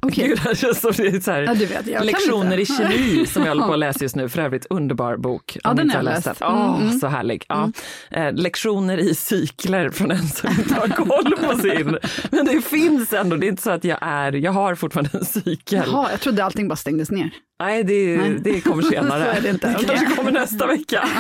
Okej. 0.02 0.28
Gud, 0.28 0.58
som 0.78 0.92
det 0.98 1.08
är 1.08 1.20
så 1.20 1.32
här, 1.32 1.42
Ja, 1.42 1.54
vet, 1.54 1.88
jag 1.88 2.06
lektioner 2.06 2.60
i 2.60 2.66
kemi 2.66 3.26
som 3.28 3.44
jag 3.44 3.50
håller 3.50 3.68
på 3.68 3.74
att 3.74 3.80
läsa 3.80 4.04
just 4.04 4.16
nu. 4.16 4.30
För 4.30 4.42
övrigt 4.42 4.66
underbar 4.70 5.18
bok. 5.18 5.58
Ja, 5.64 5.74
den 5.74 5.90
har 5.90 6.02
läst 6.02 6.26
läst. 6.26 6.42
Åh, 6.42 6.76
Mm, 6.76 6.82
mm. 6.82 7.00
Så 7.00 7.08
härlig. 7.08 7.46
Ja. 7.48 7.72
Eh, 8.12 8.34
lektioner 8.34 8.98
i 8.98 9.16
cykler 9.16 9.90
från 9.90 10.12
en 10.12 10.28
som 10.28 10.50
inte 10.50 10.74
har 10.74 10.88
koll 10.88 11.38
på 11.38 11.60
sin. 11.60 11.98
Men 12.32 12.46
det 12.46 12.62
finns 12.62 13.14
ändå, 13.14 13.36
det 13.36 13.46
är 13.46 13.50
inte 13.50 13.62
så 13.62 13.72
att 13.72 13.84
jag 13.84 13.98
är, 14.02 14.32
jag 14.32 14.52
har 14.52 14.76
fortfarande 14.76 15.10
en 15.14 15.26
cykel. 15.26 15.84
Jaha, 15.88 16.08
jag 16.12 16.20
trodde 16.20 16.44
allting 16.44 16.68
bara 16.68 16.76
stängdes 16.76 17.12
ner. 17.12 17.32
Nej, 17.60 17.84
det, 17.84 18.18
Nej. 18.18 18.38
det 18.42 18.62
kommer 18.62 18.84
senare. 18.92 19.24
Så 19.24 19.38
är 19.38 19.42
det 19.42 19.50
inte. 19.50 19.68
det 19.68 19.86
kanske 19.86 20.16
kommer 20.16 20.32
nästa 20.32 20.68
vecka. 20.68 21.08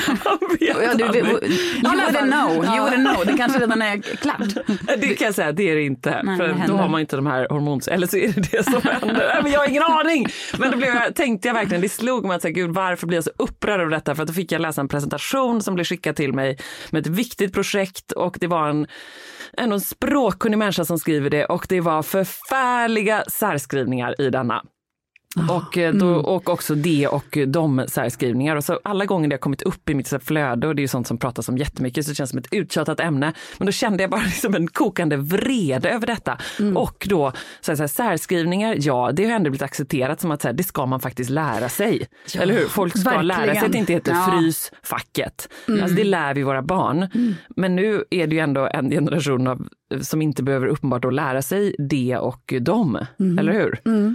Ja, 0.59 0.95
du, 0.95 1.03
aldrig. 1.03 1.23
you 1.23 1.33
wouldn't 1.83 2.31
know, 2.31 2.65
you 2.65 2.85
wouldn't 2.85 3.13
know. 3.13 3.25
Det 3.25 3.37
kanske 3.37 3.59
redan 3.59 3.81
är 3.81 4.01
klart. 4.01 4.67
Det 4.97 5.07
kan 5.15 5.25
jag 5.25 5.35
säga, 5.35 5.51
det 5.51 5.69
är 5.69 5.75
det 5.75 5.83
inte. 5.83 6.21
Nej, 6.23 6.37
för 6.37 6.47
det 6.47 6.63
då 6.67 6.73
har 6.73 6.87
man 6.87 7.01
inte 7.01 7.15
de 7.15 7.25
här 7.27 7.47
hormons... 7.49 7.87
Eller 7.87 8.07
så 8.07 8.17
är 8.17 8.27
det 8.27 8.51
det 8.51 8.63
som 8.63 8.81
händer. 8.83 9.31
Nej, 9.33 9.43
men 9.43 9.51
jag 9.51 9.59
har 9.59 9.67
ingen 9.67 9.83
aning! 9.83 10.27
Men 10.57 10.71
då 10.71 10.77
blev 10.77 10.93
jag, 10.95 11.15
tänkte 11.15 11.47
jag 11.47 11.55
verkligen, 11.55 11.81
det 11.81 11.89
slog 11.89 12.25
mig 12.25 12.35
att 12.35 12.41
säga, 12.41 12.51
gud 12.51 12.71
varför 12.71 13.07
blir 13.07 13.17
jag 13.17 13.23
så 13.23 13.31
upprörd 13.37 13.81
över 13.81 13.91
detta? 13.91 14.15
För 14.15 14.23
att 14.23 14.27
då 14.27 14.33
fick 14.33 14.51
jag 14.51 14.61
läsa 14.61 14.81
en 14.81 14.87
presentation 14.87 15.61
som 15.61 15.75
blev 15.75 15.85
skickad 15.85 16.15
till 16.15 16.33
mig 16.33 16.57
med 16.89 16.99
ett 17.01 17.07
viktigt 17.07 17.53
projekt 17.53 18.11
och 18.11 18.37
det 18.39 18.47
var 18.47 18.69
en 18.69 18.87
en 19.53 19.81
språkkunnig 19.81 20.57
människa 20.57 20.85
som 20.85 20.99
skriver 20.99 21.29
det 21.29 21.45
och 21.45 21.65
det 21.69 21.81
var 21.81 22.03
förfärliga 22.03 23.23
särskrivningar 23.27 24.21
i 24.21 24.29
denna. 24.29 24.61
Och, 25.49 25.77
eh, 25.77 25.93
då, 25.93 26.07
och 26.15 26.49
också 26.49 26.75
det 26.75 27.07
och 27.07 27.37
de 27.47 27.85
särskrivningar. 27.87 28.55
Och 28.55 28.63
så 28.63 28.79
alla 28.83 29.05
gånger 29.05 29.27
det 29.29 29.33
har 29.33 29.39
kommit 29.39 29.61
upp 29.61 29.89
i 29.89 29.93
mitt 29.95 30.07
så 30.07 30.19
flöde 30.19 30.67
och 30.67 30.75
det 30.75 30.79
är 30.79 30.83
ju 30.83 30.87
sånt 30.87 31.07
som 31.07 31.17
pratas 31.17 31.49
om 31.49 31.57
jättemycket 31.57 32.05
så 32.05 32.11
det 32.11 32.15
känns 32.15 32.29
som 32.29 32.39
ett 32.39 32.47
uttjatat 32.53 32.99
ämne. 32.99 33.33
Men 33.57 33.65
då 33.65 33.71
kände 33.71 34.03
jag 34.03 34.09
bara 34.09 34.21
liksom 34.25 34.55
en 34.55 34.67
kokande 34.67 35.15
vrede 35.17 35.89
över 35.89 36.07
detta. 36.07 36.37
Och 36.75 37.07
då 37.09 37.31
så 37.61 37.71
här, 37.71 37.75
så 37.75 37.83
här, 37.83 37.87
särskrivningar, 37.87 38.75
ja 38.79 39.11
det 39.13 39.25
har 39.25 39.31
ändå 39.31 39.49
blivit 39.49 39.61
accepterat 39.61 40.21
som 40.21 40.31
att 40.31 40.41
så 40.41 40.47
här, 40.47 40.55
det 40.55 40.63
ska 40.63 40.85
man 40.85 40.99
faktiskt 40.99 41.29
lära 41.29 41.69
sig. 41.69 42.07
Eller 42.39 42.53
hur? 42.53 42.65
Folk 42.67 42.97
ska 42.97 43.21
lära 43.21 43.53
sig 43.53 43.65
att 43.65 43.71
det 43.71 43.77
inte 43.77 43.93
heter 43.93 44.11
Ja. 44.11 44.39
frysfacket. 44.39 45.49
Alltså 45.67 45.95
det 45.95 46.03
lär 46.03 46.33
vi 46.33 46.43
våra 46.43 46.61
barn. 46.61 47.07
Men 47.55 47.75
nu 47.75 48.03
är 48.09 48.27
det 48.27 48.35
ju 48.35 48.41
ändå 48.41 48.69
en 48.73 48.89
generation 48.89 49.47
av, 49.47 49.67
som 50.01 50.21
inte 50.21 50.43
behöver 50.43 50.67
uppenbart 50.67 51.01
då 51.01 51.09
lära 51.09 51.41
sig 51.41 51.75
det 51.89 52.17
och 52.17 52.53
dem. 52.61 53.05
Eller 53.39 53.51
hur? 53.53 53.71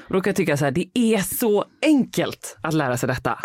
Och 0.09 0.14
då 0.14 0.21
kan 0.21 0.31
jag 0.31 0.37
tycka 0.37 0.57
så 0.57 0.64
här, 0.64 0.73
det 0.73 0.99
är 0.99 1.19
så 1.19 1.64
enkelt 1.83 2.57
att 2.62 2.75
lära 2.75 2.97
sig 2.97 3.07
detta. 3.07 3.38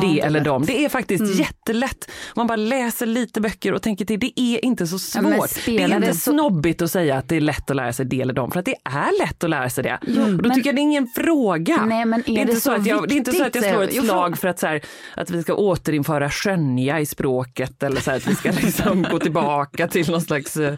det 0.00 0.20
eller 0.20 0.40
dem. 0.40 0.64
Det 0.66 0.84
är 0.84 0.88
faktiskt 0.88 1.34
jättelätt. 1.38 2.10
Man 2.36 2.46
bara 2.46 2.56
läser 2.56 3.06
lite 3.06 3.40
böcker 3.40 3.72
och 3.74 3.82
tänker 3.82 4.04
till, 4.04 4.20
det 4.20 4.40
är 4.40 4.64
inte 4.64 4.86
så 4.86 4.94
Ja, 4.94 5.22
svårt. 5.22 5.48
det 5.54 5.60
spelar 5.60 5.88
är 5.90 5.94
inte 5.96 6.08
det 6.08 6.14
så- 6.14 6.30
snobbigt 6.30 6.82
att 6.82 6.90
säga 6.90 7.16
att 7.18 7.28
det 7.28 7.36
är 7.36 7.40
lätt 7.40 7.70
att 7.70 7.76
lära 7.76 7.92
sig 7.92 8.06
det 8.06 8.20
eller 8.20 8.34
dem, 8.34 8.50
för 8.50 8.58
att 8.58 8.64
det 8.66 8.74
är 8.84 9.18
lätt 9.26 9.44
att 9.44 9.50
lära 9.50 9.70
sig 9.70 9.84
det. 9.84 9.98
och 10.02 10.06
då 10.16 10.48
men- 10.48 10.54
tycker 10.54 10.68
jag 10.68 10.76
det 10.76 10.80
är 10.80 10.82
ingen 10.82 11.06
fråga. 11.16 11.84
Nej, 11.84 12.04
men 12.04 12.20
är 12.20 12.24
det, 12.24 12.30
är 12.32 12.40
inte 12.40 12.52
det 12.52 12.60
så 12.60 12.60
så 12.60 12.72
att 12.72 12.86
jag, 12.86 13.08
det 13.08 13.14
är 13.14 13.16
inte 13.16 13.32
så 13.32 13.44
att 13.44 13.54
jag 13.54 13.64
slår 13.64 13.82
ett 13.82 14.04
slag 14.04 14.38
för 14.38 14.48
att, 14.48 14.58
så 14.58 14.66
här, 14.66 14.80
att 15.16 15.30
vi 15.30 15.42
ska 15.42 15.54
återinföra 15.54 16.30
skönja 16.30 17.00
i 17.00 17.06
språket 17.06 17.82
eller 17.82 18.00
så 18.00 18.10
här, 18.10 18.16
att 18.18 18.26
vi 18.26 18.34
ska 18.34 18.50
liksom 18.52 19.02
gå 19.10 19.18
tillbaka 19.18 19.88
till 19.88 20.10
någon 20.10 20.20
slags 20.20 20.56
eh, 20.56 20.74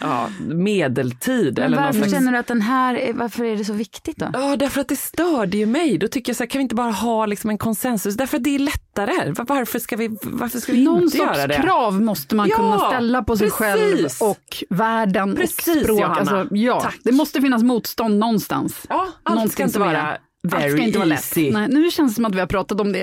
ja, 0.00 0.28
medeltid. 0.48 1.54
Men 1.58 1.64
eller 1.64 1.76
någon 1.76 1.84
varför 1.84 1.98
slags... 1.98 2.12
känner 2.12 2.32
du 2.32 2.38
att 2.38 2.46
den 2.46 2.60
här, 2.62 2.94
är- 2.94 3.12
varför 3.12 3.44
är 3.44 3.56
det 3.56 3.64
så 3.64 3.72
viktigt 3.72 4.16
då? 4.16 4.26
Ja, 4.32 4.56
därför 4.56 4.80
att 4.80 4.88
det 4.88 4.96
störde 4.96 5.56
ju 5.56 5.66
mig. 5.66 5.98
Då 5.98 6.08
tycker 6.08 6.30
jag 6.30 6.36
så 6.36 6.42
här, 6.42 6.48
kan 6.50 6.58
vi 6.58 6.62
inte 6.62 6.74
bara 6.74 6.90
ha 6.90 7.26
liksom 7.26 7.50
en 7.50 7.58
konsensus? 7.58 8.14
Därför 8.16 8.36
att 8.36 8.44
det 8.44 8.54
är 8.54 8.58
lättare. 8.58 9.32
Var- 9.32 9.44
Varför 9.44 9.78
ska 9.78 9.96
vi, 9.96 10.18
varför 10.22 10.58
ska 10.60 10.72
vi 10.72 10.84
Någon 10.84 11.02
inte 11.02 11.16
sorts 11.16 11.36
göra 11.38 11.46
det? 11.46 11.54
krav 11.62 12.00
måste 12.02 12.34
man 12.36 12.48
Ja, 12.48 12.56
kunna 12.56 12.78
ställa 12.78 13.22
på 13.22 13.36
sig 13.36 13.46
precis. 13.46 13.58
själv 13.58 14.08
och 14.20 14.64
världen 14.70 15.36
Precis, 15.36 15.68
och 15.68 15.82
språk. 15.82 16.00
Johanna. 16.00 16.14
Alltså, 16.20 16.46
ja, 16.54 16.80
Tack. 16.80 16.98
det 17.04 17.12
måste 17.12 17.40
finnas 17.40 17.62
motstånd 17.62 18.18
någonstans. 18.18 18.86
Ja, 18.88 19.08
allt 19.22 19.34
Någonting 19.34 19.52
ska 19.52 19.62
inte 19.62 19.78
vara 19.78 20.18
very 20.48 20.92
easy. 21.10 21.50
Nej, 21.52 21.68
nu 21.68 21.90
känns 21.90 22.12
det 22.12 22.14
som 22.14 22.24
att 22.24 22.34
vi 22.34 22.40
har 22.40 22.46
pratat 22.46 22.80
om 22.80 22.92
det 22.92 22.98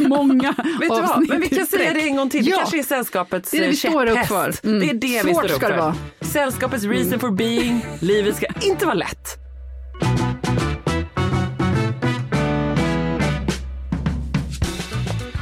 i 0.00 0.06
många 0.08 0.52
Vet 0.80 0.80
du 0.80 0.88
vad? 0.88 1.28
Men 1.28 1.40
vi 1.40 1.48
kan 1.48 1.66
säga 1.66 1.92
det 1.94 2.00
en 2.00 2.16
gång 2.16 2.30
till. 2.30 2.44
Det 2.44 2.50
Ja. 2.50 2.56
kanske 2.56 2.78
är 2.78 2.82
sällskapets 2.82 3.50
Det 3.50 3.56
är 3.56 3.60
det 3.60 3.66
vi 3.66 3.72
eh, 3.86 3.90
står 3.90 4.06
upp 4.10 4.26
för. 4.26 4.66
Mm. 4.68 4.80
Det 4.80 4.90
är 4.90 4.94
det 4.94 5.22
vi 5.24 5.34
Svårt 5.34 5.44
står 5.44 5.44
upp 5.44 5.50
ska 5.50 5.68
det 5.68 5.74
för. 5.74 5.80
vara. 5.80 5.94
Sällskapets 6.20 6.84
reason 6.84 7.18
for 7.20 7.30
being. 7.30 7.86
Livet 8.00 8.36
ska 8.36 8.46
inte 8.62 8.84
vara 8.86 8.94
lätt. 8.94 9.38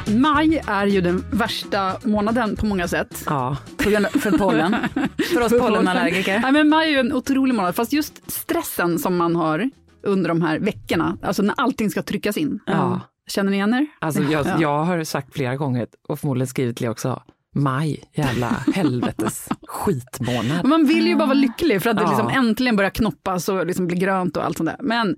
Maj 0.07 0.61
är 0.67 0.85
ju 0.85 1.01
den 1.01 1.25
värsta 1.31 1.97
månaden 2.03 2.55
på 2.55 2.65
många 2.65 2.87
sätt. 2.87 3.23
Ja. 3.25 3.57
För 4.19 4.37
pollen? 4.37 4.75
För 5.33 5.41
oss 5.41 5.51
pollenallergiker? 5.61 6.39
Nej, 6.39 6.51
men 6.51 6.69
maj 6.69 6.87
är 6.87 6.91
ju 6.91 6.99
en 6.99 7.13
otrolig 7.13 7.55
månad, 7.55 7.75
fast 7.75 7.93
just 7.93 8.31
stressen 8.31 8.99
som 8.99 9.17
man 9.17 9.35
har 9.35 9.69
under 10.03 10.27
de 10.27 10.41
här 10.41 10.59
veckorna, 10.59 11.17
alltså 11.23 11.41
när 11.43 11.55
allting 11.57 11.89
ska 11.89 12.01
tryckas 12.03 12.37
in. 12.37 12.59
Ja. 12.65 13.01
Känner 13.27 13.51
ni 13.51 13.57
igen 13.57 13.73
er? 13.73 13.87
Alltså 13.99 14.21
jag, 14.23 14.45
Ja. 14.47 14.55
jag 14.61 14.83
har 14.83 15.03
sagt 15.03 15.33
flera 15.33 15.55
gånger 15.55 15.87
och 16.09 16.19
förmodligen 16.19 16.47
skrivit 16.47 16.77
det 16.77 16.89
också. 16.89 17.23
Maj, 17.55 18.03
jävla 18.15 18.47
helvetes 18.73 19.49
skitmånad. 19.67 20.65
Man 20.65 20.85
vill 20.85 21.07
ju 21.07 21.15
bara 21.15 21.25
vara 21.25 21.33
lycklig 21.33 21.81
för 21.81 21.89
att 21.89 21.97
det 21.97 22.07
liksom 22.07 22.29
äntligen 22.29 22.75
börjar 22.75 22.89
knoppas 22.91 23.49
och 23.49 23.65
liksom 23.65 23.87
blir 23.87 23.97
grönt 23.97 24.37
och 24.37 24.45
allt 24.45 24.57
sånt 24.57 24.69
där. 24.69 24.77
Men, 24.81 25.15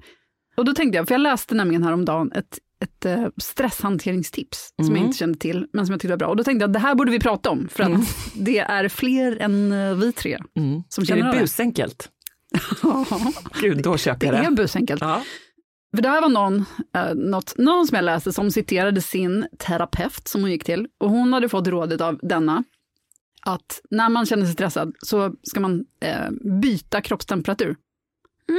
och 0.57 0.65
då 0.65 0.73
tänkte 0.73 0.97
jag, 0.97 1.07
för 1.07 1.13
jag 1.13 1.21
läste 1.21 1.55
nämligen 1.55 1.83
häromdagen 1.83 2.31
ett, 2.31 2.59
ett 2.83 3.05
eh, 3.05 3.25
stresshanteringstips 3.37 4.69
som 4.75 4.85
Mm. 4.85 4.97
jag 4.97 5.05
inte 5.05 5.17
kände 5.17 5.39
till, 5.39 5.67
men 5.73 5.85
som 5.85 5.93
jag 5.93 5.99
tyckte 6.01 6.11
var 6.11 6.17
bra. 6.17 6.27
Och 6.27 6.35
då 6.35 6.43
tänkte 6.43 6.63
jag 6.63 6.69
att 6.69 6.73
det 6.73 6.79
här 6.79 6.95
borde 6.95 7.11
vi 7.11 7.19
prata 7.19 7.49
om, 7.49 7.67
för 7.71 7.83
att 7.83 7.91
det 8.35 8.59
är 8.59 8.89
fler 8.89 9.37
än 9.41 9.71
eh, 9.71 9.93
vi 9.95 10.11
tre 10.11 10.37
Mm. 10.57 10.83
som 10.89 11.01
Är 11.01 11.05
känner 11.05 11.23
det 11.23 11.31
det. 11.31 11.39
busenkelt? 11.39 12.09
Gud, 13.61 13.83
då 13.83 13.97
köper 13.97 14.19
Det 14.19 14.25
jag 14.37 14.45
är 14.45 14.49
det. 14.49 14.55
busenkelt. 14.55 15.01
Ja. 15.01 15.21
För 15.95 16.01
det 16.01 16.09
här 16.09 16.21
var 16.21 16.29
någon, 16.29 16.65
eh, 16.95 17.15
något, 17.15 17.57
någon 17.57 17.87
som 17.87 17.95
jag 17.95 18.05
läste 18.05 18.33
som 18.33 18.51
citerade 18.51 19.01
sin 19.01 19.47
terapeut 19.57 20.27
som 20.27 20.41
hon 20.41 20.51
gick 20.51 20.63
till. 20.63 20.87
Och 20.99 21.09
hon 21.09 21.33
hade 21.33 21.49
fått 21.49 21.67
rådet 21.67 22.01
av 22.01 22.19
denna 22.21 22.63
att 23.45 23.81
när 23.89 24.09
man 24.09 24.25
känner 24.25 24.45
sig 24.45 24.53
stressad 24.53 24.93
så 24.99 25.33
ska 25.43 25.59
man 25.59 25.85
eh, 25.99 26.29
byta 26.61 27.01
kroppstemperatur. 27.01 27.75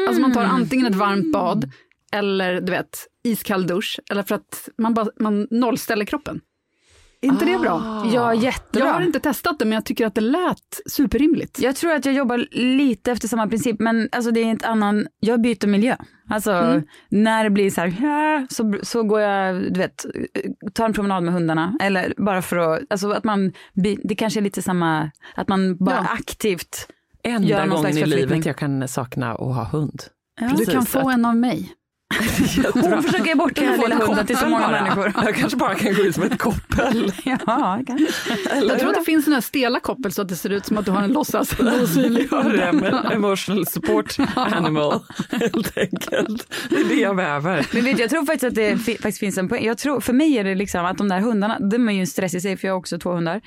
Alltså 0.08 0.20
man 0.22 0.32
tar 0.32 0.44
antingen 0.44 0.86
ett 0.86 0.94
varmt 0.94 1.32
bad 1.32 1.70
eller 2.12 2.60
du 2.60 2.72
vet, 2.72 3.06
iskall 3.22 3.66
dusch. 3.66 4.00
Eller 4.10 4.22
för 4.22 4.34
att 4.34 4.68
man, 4.78 4.94
bara, 4.94 5.06
man 5.20 5.48
nollställer 5.50 6.04
kroppen. 6.04 6.40
Inte 7.24 7.44
det 7.44 7.58
bra? 7.58 8.02
Ja, 8.14 8.34
jättebra. 8.34 8.86
Jag 8.88 8.94
har 8.94 9.00
inte 9.02 9.20
testat 9.20 9.58
det 9.58 9.64
men 9.64 9.72
jag 9.72 9.84
tycker 9.84 10.06
att 10.06 10.14
det 10.14 10.20
lät 10.20 10.80
superrimligt. 10.86 11.58
Jag 11.60 11.76
tror 11.76 11.92
att 11.92 12.04
jag 12.04 12.14
jobbar 12.14 12.46
lite 12.50 13.12
efter 13.12 13.28
samma 13.28 13.46
princip, 13.46 13.80
men 13.80 14.08
alltså 14.12 14.30
det 14.30 14.40
är 14.40 14.46
en 14.46 14.58
annan, 14.62 15.06
jag 15.20 15.40
byter 15.40 15.66
miljö. 15.66 15.96
Alltså 16.30 16.52
Mm. 16.52 16.82
när 17.08 17.44
det 17.44 17.50
blir 17.50 17.70
så 17.70 17.80
här, 17.80 17.94
"Ja", 18.02 18.46
så, 18.50 18.74
så 18.82 19.02
går 19.02 19.20
jag, 19.20 19.54
du 19.72 19.80
vet, 19.80 20.04
tar 20.74 20.84
en 20.84 20.92
promenad 20.92 21.22
med 21.22 21.34
hundarna. 21.34 21.76
Eller 21.80 22.14
bara 22.16 22.42
för 22.42 22.56
att, 22.56 22.80
alltså 22.90 23.10
att 23.10 23.24
man, 23.24 23.52
by- 23.74 23.98
det 24.04 24.14
kanske 24.14 24.40
är 24.40 24.42
lite 24.42 24.62
samma, 24.62 25.10
att 25.34 25.48
man 25.48 25.76
bara 25.76 25.94
Ja. 25.96 26.06
aktivt 26.12 26.86
gör 27.24 27.30
Enda 27.34 27.58
någon 27.58 27.68
gången 27.68 27.80
slags 27.80 27.96
i 27.96 28.00
förflyttning. 28.00 28.28
livet 28.30 28.46
jag 28.46 28.56
kan 28.56 28.88
sakna 28.88 29.32
att 29.32 29.38
ha 29.38 29.64
hund. 29.64 30.02
du 30.40 30.48
Precis, 30.48 30.68
kan 30.68 30.86
få 30.86 30.98
att- 31.08 31.14
en 31.14 31.24
av 31.24 31.36
mig. 31.36 31.72
Hon 32.72 33.02
försöker 33.02 33.26
ge 33.26 33.34
bort 33.34 33.54
den 33.54 33.64
här 33.64 33.76
Få 33.76 33.84
en 33.84 33.90
lilla 33.90 34.06
hunden 34.06 34.26
till 34.26 34.36
så 34.36 34.46
många 34.46 34.68
bara. 34.68 34.82
människor. 34.82 35.12
Jag 35.24 35.34
kanske 35.34 35.58
bara 35.58 35.74
kan 35.74 35.94
gå 35.94 36.02
ut 36.02 36.14
som 36.14 36.24
ett 36.24 36.38
koppel. 36.38 37.12
Ja, 37.24 37.80
kanske. 37.86 38.06
Jag 38.66 38.78
tror 38.78 38.88
att 38.90 38.94
det 38.94 39.04
finns 39.04 39.26
här 39.26 39.40
stela 39.40 39.80
koppel 39.80 40.12
så 40.12 40.22
att 40.22 40.28
det 40.28 40.36
ser 40.36 40.50
ut 40.50 40.66
som 40.66 40.78
att 40.78 40.84
du 40.84 40.90
har 40.90 41.02
en 41.02 41.12
låtsas 41.12 41.60
osynlig 41.82 42.28
hund. 42.30 42.54
emotional 43.12 43.66
support 43.66 44.16
animal, 44.34 45.00
helt 45.30 45.78
enkelt. 45.78 46.54
Det 46.70 46.76
är 46.76 46.84
det 46.88 46.94
jag 46.94 47.16
behöver. 47.16 47.66
Men 47.72 47.84
vet, 47.84 47.98
jag 47.98 48.10
tror 48.10 48.26
faktiskt 48.26 48.44
att 48.44 48.54
det 48.54 48.76
faktiskt 48.78 49.18
finns 49.18 49.38
en 49.38 49.48
poäng. 49.48 49.64
Jag 49.64 49.78
tror, 49.78 50.00
för 50.00 50.12
mig 50.12 50.38
är 50.38 50.44
det 50.44 50.54
liksom 50.54 50.84
att 50.84 50.98
de 50.98 51.08
där 51.08 51.20
hundarna, 51.20 51.58
de 51.58 51.88
är 51.88 51.92
ju 51.92 52.00
en 52.00 52.06
stress 52.06 52.34
i 52.34 52.40
sig, 52.40 52.56
för 52.56 52.68
jag 52.68 52.74
har 52.74 52.78
också 52.78 52.98
två 52.98 53.10
hundar. 53.12 53.40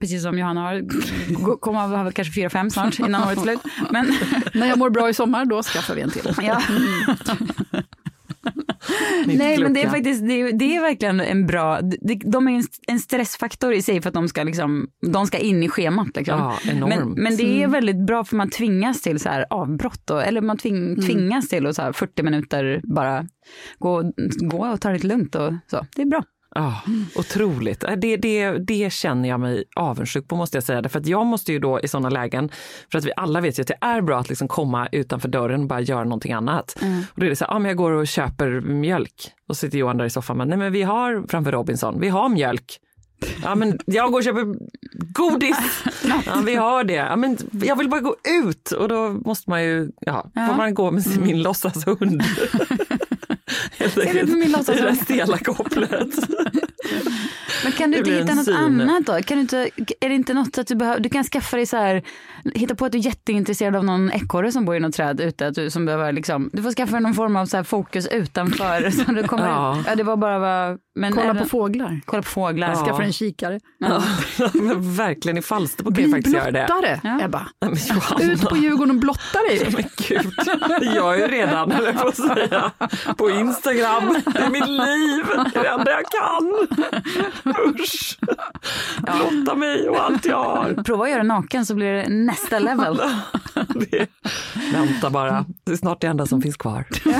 Precis 0.00 0.22
som 0.22 0.38
Johanna 0.38 0.62
har, 0.62 1.58
kommer 1.60 1.80
att 1.80 1.90
ha 1.90 2.02
väl 2.02 2.12
kanske 2.12 2.34
fyra, 2.34 2.50
fem 2.50 2.70
snart 2.70 2.98
innan 2.98 3.28
året 3.28 3.38
är 3.38 3.42
slut. 3.42 3.60
Men 3.90 4.14
När 4.54 4.66
jag 4.66 4.78
mår 4.78 4.90
bra 4.90 5.08
i 5.08 5.14
sommar, 5.14 5.44
då 5.44 5.62
skaffar 5.62 5.94
vi 5.94 6.00
en 6.00 6.10
till. 6.10 6.34
ja. 6.42 6.62
Nej 9.26 9.58
men 9.58 9.74
det 9.74 9.82
är 9.82 9.90
faktiskt, 9.90 10.28
det 10.28 10.40
är, 10.40 10.52
det 10.52 10.76
är 10.76 10.80
verkligen 10.80 11.20
en 11.20 11.46
bra, 11.46 11.80
de, 11.80 12.14
de 12.24 12.48
är 12.48 12.62
en, 12.86 13.00
stressfaktor 13.00 13.72
i 13.72 13.82
sig 13.82 14.02
för 14.02 14.08
att 14.08 14.14
de 14.14 14.28
ska 14.28 14.42
liksom, 14.42 14.88
de 15.12 15.26
ska 15.26 15.38
in 15.38 15.62
i 15.62 15.68
schemat 15.68 16.16
liksom. 16.16 16.38
Ja. 16.38 16.86
Men, 16.86 17.10
men 17.10 17.36
det 17.36 17.62
är 17.62 17.68
väldigt 17.68 18.06
bra 18.06 18.24
för 18.24 18.36
man 18.36 18.50
tvingas 18.50 19.02
till 19.02 19.20
så 19.20 19.28
här 19.28 19.46
avbrott 19.50 20.00
då, 20.04 20.18
eller 20.18 20.40
man 20.40 20.58
tving, 20.58 20.96
tvingas 21.02 21.48
till 21.48 21.66
att 21.66 21.76
så 21.76 21.82
här 21.82 21.92
40 21.92 22.22
minuter 22.22 22.80
bara 22.84 23.26
gå, 23.78 24.12
gå 24.40 24.66
och 24.66 24.80
ta 24.80 24.88
det 24.88 24.94
lite 24.94 25.06
lugnt 25.06 25.34
och 25.34 25.52
så. 25.70 25.86
Det 25.96 26.02
är 26.02 26.06
bra. 26.06 26.22
Ja, 26.58 26.80
otroligt. 27.14 27.84
Äh, 27.84 27.92
Det, 27.96 28.16
det, 28.16 28.50
det 28.50 28.92
känner 28.92 29.28
jag 29.28 29.40
mig 29.40 29.64
avundsjuk 29.76 30.28
på 30.28 30.36
måste 30.36 30.56
jag 30.56 30.64
säga. 30.64 30.88
För 30.88 31.00
att 31.00 31.06
jag 31.06 31.26
måste 31.26 31.52
ju 31.52 31.58
då 31.58 31.80
i 31.80 31.88
sådana 31.88 32.08
lägen, 32.08 32.50
för 32.92 32.98
att 32.98 33.04
vi 33.04 33.12
alla 33.16 33.40
vet 33.40 33.58
ju 33.58 33.60
att 33.60 33.66
det 33.68 33.78
är 33.80 34.00
bra 34.00 34.18
att 34.18 34.28
liksom 34.28 34.48
komma 34.48 34.88
utanför 34.92 35.28
dörren 35.28 35.60
och 35.60 35.66
bara 35.66 35.80
göra 35.80 36.04
någonting 36.04 36.32
annat. 36.32 36.76
Och 37.14 37.20
då 37.20 37.26
är 37.26 37.30
det 37.30 37.36
så 37.36 37.44
här, 37.44 37.52
ja 37.52 37.58
men 37.58 37.68
jag 37.68 37.76
går 37.76 37.90
och 37.92 38.06
köper 38.06 38.60
mjölk. 38.60 39.30
Och 39.48 39.56
så 39.56 39.60
sitter 39.60 39.78
Johan 39.78 39.96
där 39.96 40.04
i 40.04 40.10
soffan, 40.10 40.36
men 40.36 40.48
nej 40.48 40.58
men 40.58 40.72
vi 40.72 40.82
har 40.82 41.24
framför 41.28 41.52
Robinson, 41.52 42.00
vi 42.00 42.08
har 42.08 42.28
mjölk. 42.28 42.78
Ja 43.42 43.54
men 43.54 43.78
jag 43.86 44.10
går 44.12 44.18
och 44.18 44.24
köper 44.24 44.54
godis. 45.12 45.56
Ja 46.26 46.42
vi 46.46 46.54
har 46.54 46.84
det. 46.84 46.92
Ja, 46.94 47.16
men 47.16 47.36
jag 47.52 47.76
vill 47.76 47.88
bara 47.88 48.00
gå 48.00 48.16
ut 48.44 48.70
och 48.70 48.88
då 48.88 49.10
måste 49.10 49.50
man 49.50 49.62
ju, 49.64 49.90
ja, 50.00 50.30
får 50.34 50.56
man 50.56 50.74
gå 50.74 50.90
med 50.90 51.02
sin, 51.02 51.22
min 51.24 51.42
låtsashund. 51.42 52.22
Helt 53.78 53.98
enkelt. 53.98 54.50
låtsashund? 54.50 54.86
det 54.86 54.90
där 54.90 55.04
stela 55.04 55.38
kopplet. 55.38 56.08
Men 57.64 57.72
kan 57.72 57.90
du 57.90 57.98
inte 57.98 58.10
hitta 58.10 58.34
något 58.34 58.44
syn. 58.44 58.54
annat 58.56 59.06
då? 59.06 59.22
Kan 59.22 59.36
du 59.36 59.40
inte, 59.40 59.68
är 60.00 60.08
det 60.08 60.14
inte 60.14 60.34
något 60.34 60.58
att 60.58 60.66
du 60.66 60.74
behöver, 60.74 61.00
du 61.00 61.08
kan 61.08 61.24
skaffa 61.24 61.56
dig 61.56 61.66
så 61.66 61.76
här, 61.76 62.02
hitta 62.54 62.74
på 62.74 62.84
att 62.84 62.92
du 62.92 62.98
är 62.98 63.02
jätteintresserad 63.02 63.76
av 63.76 63.84
någon 63.84 64.10
ekorre 64.12 64.52
som 64.52 64.64
bor 64.64 64.76
i 64.76 64.80
något 64.80 64.94
träd 64.94 65.20
ute, 65.20 65.46
att 65.46 65.54
du, 65.54 65.70
som 65.70 65.86
behöver 65.86 66.12
liksom, 66.12 66.50
du 66.52 66.62
får 66.62 66.70
skaffa 66.72 66.92
dig 66.92 67.00
någon 67.00 67.14
form 67.14 67.36
av 67.36 67.46
så 67.46 67.56
här 67.56 67.64
fokus 67.64 68.06
utanför. 68.06 68.90
Så 69.04 69.12
du 69.12 69.22
kommer, 69.22 69.46
Ja. 69.46 69.82
ja. 69.86 69.94
det 69.94 70.02
var 70.02 70.16
bara, 70.16 70.38
vad- 70.38 70.78
men 70.94 71.12
Kolla 71.12 71.34
på 71.34 71.44
fåglar. 71.44 72.00
kolla 72.04 72.22
på 72.22 72.28
fåglar. 72.28 72.68
Ja. 72.70 72.84
Skaffa 72.86 73.02
en 73.02 73.12
kikare. 73.12 73.60
Ja, 73.78 74.02
men 74.54 74.94
verkligen, 74.96 75.38
i 75.38 75.42
Falsterbo 75.42 75.94
kan 75.94 76.02
jag 76.02 76.10
faktiskt 76.12 76.36
göra 76.36 76.50
det. 76.50 76.66
blottare, 76.68 77.00
Ja. 77.04 77.20
Ebba. 77.24 77.48
Nej, 77.60 77.70
men. 78.18 78.30
Ut 78.30 78.40
på 78.48 78.56
Djurgården 78.56 78.90
och 78.94 79.00
blotta 79.00 79.38
dig. 79.48 79.68
Men 79.72 79.84
gud, 80.08 80.32
jag 80.94 81.14
är 81.14 81.18
ju 81.18 81.26
redan, 81.26 81.70
höll 81.72 81.84
jag 81.84 82.00
på 82.02 82.08
att 82.08 82.16
säga, 82.16 82.70
på 83.16 83.30
Instagram. 83.30 84.16
Det 84.34 84.38
är 84.38 84.50
mitt 84.50 84.68
liv, 84.68 85.24
det 85.52 85.58
är 85.58 85.62
det 85.62 85.68
enda 85.68 85.90
jag 85.90 86.04
kan. 86.04 87.47
Usch! 87.80 88.18
Blotta 89.02 89.54
mig 89.54 89.88
och 89.88 90.04
allt 90.04 90.24
jag 90.24 90.44
har. 90.44 90.82
Prova 90.84 91.04
att 91.04 91.10
göra 91.10 91.22
naken 91.22 91.66
så 91.66 91.74
blir 91.74 91.92
det 91.92 92.08
nästa 92.08 92.58
level. 92.58 93.00
Det, 93.90 94.06
vänta 94.72 95.10
bara, 95.10 95.44
det 95.64 95.72
är 95.72 95.76
snart 95.76 96.00
det 96.00 96.06
enda 96.06 96.26
som 96.26 96.42
finns 96.42 96.56
kvar. 96.56 96.84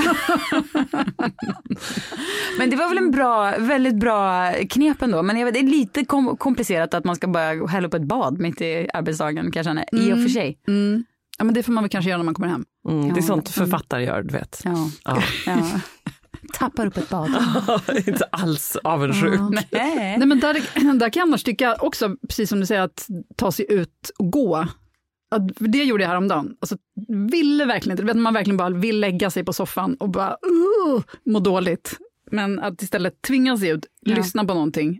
Men 2.57 2.69
det 2.69 2.75
var 2.75 2.89
väl 2.89 2.97
en 2.97 3.11
bra, 3.11 3.53
väldigt 3.57 3.95
bra 3.99 4.51
knep 4.69 5.01
ändå. 5.01 5.23
Men 5.23 5.37
jag 5.37 5.45
vet, 5.45 5.53
det 5.53 5.59
är 5.59 5.63
lite 5.63 6.05
kom 6.05 6.37
komplicerat 6.37 6.93
att 6.93 7.05
man 7.05 7.15
ska 7.15 7.27
bara 7.27 7.67
hälla 7.67 7.87
upp 7.87 7.93
ett 7.93 8.07
bad 8.07 8.39
mitt 8.39 8.61
i 8.61 8.87
arbetsdagen 8.93 9.51
kan 9.51 9.59
jag 9.59 9.65
känna. 9.65 9.83
I 9.91 10.13
och 10.13 10.17
för 10.21 10.29
sig. 10.29 10.59
Mm. 10.67 11.03
Ja, 11.37 11.43
men 11.45 11.53
det 11.53 11.63
får 11.63 11.73
man 11.73 11.83
väl 11.83 11.89
kanske 11.89 12.09
göra 12.09 12.17
när 12.17 12.25
man 12.25 12.33
kommer 12.33 12.47
hem. 12.47 12.65
Mm, 12.89 13.01
det 13.13 13.19
är 13.19 13.21
Ja. 13.21 13.27
sånt 13.27 13.49
författare 13.49 14.03
gör, 14.05 14.23
du 14.23 14.33
vet. 14.33 14.61
Ja. 14.63 14.89
Ja. 15.05 15.21
Tappar 16.53 16.85
upp 16.85 16.97
ett 16.97 17.09
bad. 17.09 17.29
Inte 18.07 18.23
alls 18.31 18.77
avundsjuk. 18.83 19.39
Nej. 19.49 20.17
Nej, 20.17 20.25
men 20.25 20.39
där, 20.39 20.53
där 20.99 21.09
kan 21.09 21.19
jag 21.19 21.27
annars 21.27 21.43
tycka 21.43 21.75
också, 21.79 22.15
precis 22.27 22.49
som 22.49 22.59
du 22.59 22.65
säger, 22.65 22.81
att 22.81 23.07
ta 23.35 23.51
sig 23.51 23.65
ut 23.69 24.11
och 24.19 24.31
gå. 24.31 24.55
Att, 25.31 25.57
för 25.57 25.67
det 25.67 25.83
gjorde 25.83 26.03
jag 26.03 26.09
häromdagen. 26.09 26.55
Alltså, 26.61 26.77
ville 27.31 27.65
verkligen 27.65 27.99
inte, 27.99 28.13
man 28.13 28.33
verkligen 28.33 28.57
bara 28.57 28.69
vill 28.69 28.99
lägga 28.99 29.29
sig 29.29 29.43
på 29.45 29.53
soffan 29.53 29.95
och 29.95 30.09
bara 30.09 30.29
uh, 30.31 31.01
må 31.25 31.39
dåligt. 31.39 31.97
Men 32.31 32.59
att 32.59 32.81
istället 32.81 33.21
tvinga 33.21 33.57
sig 33.57 33.69
ut, 33.69 33.85
Ja. 34.01 34.15
lyssna 34.15 34.45
på 34.45 34.53
någonting, 34.53 34.99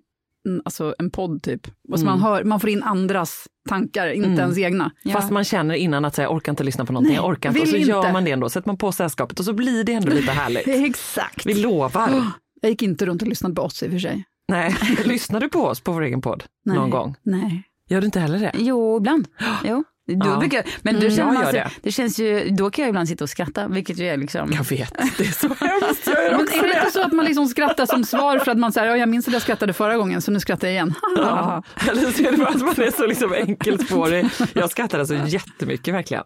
alltså 0.66 0.96
en 1.00 1.12
podd 1.12 1.44
typ. 1.44 1.68
Och 1.68 2.00
så 2.00 2.06
Mm. 2.06 2.20
man, 2.20 2.32
hör, 2.32 2.44
man 2.44 2.60
får 2.60 2.70
in 2.70 2.84
andras 2.84 3.48
tankar, 3.70 4.08
inte 4.08 4.28
Mm. 4.28 4.40
ens 4.40 4.58
egna. 4.58 4.92
Ja. 5.04 5.14
Fast 5.14 5.32
man 5.32 5.44
känner 5.44 5.76
innan 5.76 6.06
att 6.06 6.16
säga, 6.16 6.26
jag 6.26 6.36
orkar 6.36 6.52
inte 6.52 6.64
lyssna 6.64 6.86
på 6.86 6.94
någonting, 6.94 7.10
Nej, 7.12 7.16
jag 7.22 7.26
orkar 7.30 7.50
inte. 7.50 7.62
Och 7.62 7.68
så 7.68 7.76
inte. 7.76 7.90
gör 7.90 8.12
man 8.14 8.24
det 8.26 8.32
ändå, 8.32 8.50
sätter 8.50 8.68
man 8.70 8.78
på 8.78 8.92
sällskapet 8.92 9.40
och 9.40 9.46
så 9.46 9.54
blir 9.54 9.84
det 9.84 9.94
ändå 9.94 10.12
lite 10.12 10.32
härligt. 10.32 10.68
Exakt. 10.68 11.46
Vi 11.46 11.54
lovar. 11.54 12.24
Jag 12.62 12.70
gick 12.72 12.82
inte 12.82 13.06
runt 13.06 13.22
och 13.22 13.28
lyssnade 13.28 13.56
på 13.56 13.62
oss 13.62 13.84
i 13.84 13.88
och 13.88 13.92
för 13.92 14.00
sig. 14.00 14.24
Nej, 14.48 14.76
lyssnar 15.06 15.40
du 15.40 15.50
på 15.50 15.66
oss 15.66 15.80
på 15.82 15.92
vår 15.92 16.02
egen 16.02 16.22
podd 16.22 16.44
Nej. 16.66 16.76
någon 16.78 16.90
gång? 16.90 17.16
Nej. 17.24 17.64
Gör 17.90 18.02
du 18.02 18.06
inte 18.06 18.20
heller 18.20 18.40
det? 18.40 18.52
Jo, 18.58 18.98
ibland. 18.98 19.28
Jo. 19.64 19.84
Ja. 20.26 20.38
brukar, 20.40 20.64
men 20.82 20.94
då, 20.96 21.02
Mm, 21.02 21.16
känner 21.16 21.34
man 21.34 21.44
sig, 21.44 21.54
det. 21.54 21.70
det 21.84 21.92
känns 21.92 22.20
ju, 22.20 22.50
då 22.50 22.70
kan 22.70 22.84
jag 22.84 22.90
ibland 22.90 23.08
sitta 23.08 23.24
och 23.24 23.30
skratta, 23.30 23.68
vilket 23.68 23.98
ju 23.98 24.06
är 24.08 24.18
liksom... 24.18 24.52
Jag 24.54 24.64
vet, 24.78 24.94
det 25.18 25.24
är 25.28 25.32
så 25.32 25.48
hemskt. 25.66 26.08
Jag 26.08 26.24
gör 26.24 26.32
Men 26.32 26.48
är 26.48 26.62
det 26.62 26.68
det. 26.74 26.80
inte 26.80 26.92
så 26.92 27.02
att 27.02 27.12
man 27.12 27.26
liksom 27.26 27.48
skrattar 27.48 27.86
som 27.86 28.04
svar 28.04 28.40
för 28.40 28.52
att 28.52 28.58
man 28.60 28.72
säger, 28.72 28.88
ja, 28.88 28.98
jag 28.98 29.10
minns 29.10 29.28
att 29.28 29.34
jag 29.34 29.42
skrattade 29.42 29.74
förra 29.74 29.98
gången 29.98 30.22
så 30.22 30.32
nu 30.32 30.40
skrattar 30.40 30.68
jag 30.68 30.74
igen. 30.74 30.94
Ja. 31.18 31.64
Eller 31.92 32.12
så 32.12 32.24
är 32.24 32.32
det 32.32 32.38
bara 32.38 32.50
att 32.50 32.62
man 32.62 32.70
är 32.82 32.92
så 32.92 33.06
liksom 33.08 33.34
enkelspårig. 33.34 34.26
Jag 34.54 34.72
skrattar 34.72 35.00
alltså 35.00 35.16
jättemycket 35.16 35.94
verkligen. 35.94 36.24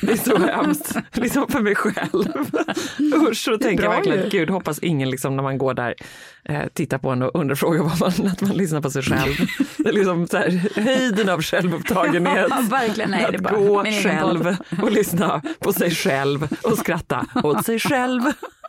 Det 0.00 0.12
är 0.12 0.16
så 0.16 0.38
hemskt, 0.38 0.96
liksom 1.12 1.48
för 1.48 1.60
mig 1.60 1.74
själv. 1.74 2.24
Usch, 3.30 3.36
så 3.44 3.58
tänker 3.58 3.88
verkligen, 3.88 4.18
ju. 4.24 4.28
gud 4.30 4.50
hoppas 4.50 4.78
ingen 4.78 5.10
liksom 5.10 5.36
när 5.36 5.42
man 5.42 5.58
går 5.58 5.74
där 5.74 5.94
eh, 6.44 6.60
tittar 6.74 6.98
på 6.98 7.10
en 7.10 7.22
och 7.22 7.30
underfrågar 7.40 7.82
vad 7.82 8.00
man, 8.00 8.28
att 8.32 8.40
man 8.40 8.50
lyssnar 8.56 8.80
på 8.80 8.90
sig 8.90 9.02
själv. 9.02 9.32
Det 9.76 9.88
är 9.88 9.92
liksom 9.92 10.26
så 10.26 10.36
här, 10.36 10.80
höjden 10.80 11.28
av 11.28 11.42
självupptagenhet. 11.42 12.46
Ja, 12.50 12.60
verkligen. 12.70 13.03
Nej, 13.08 13.24
att 13.24 13.40
bara 13.40 13.54
gå 13.54 13.84
själv 13.84 14.56
och 14.82 14.92
lyssna 14.92 15.42
på 15.58 15.72
sig 15.72 15.90
själv 15.90 16.48
och 16.62 16.78
skratta 16.78 17.26
åt 17.42 17.64
sig 17.64 17.78
själv. 17.78 18.22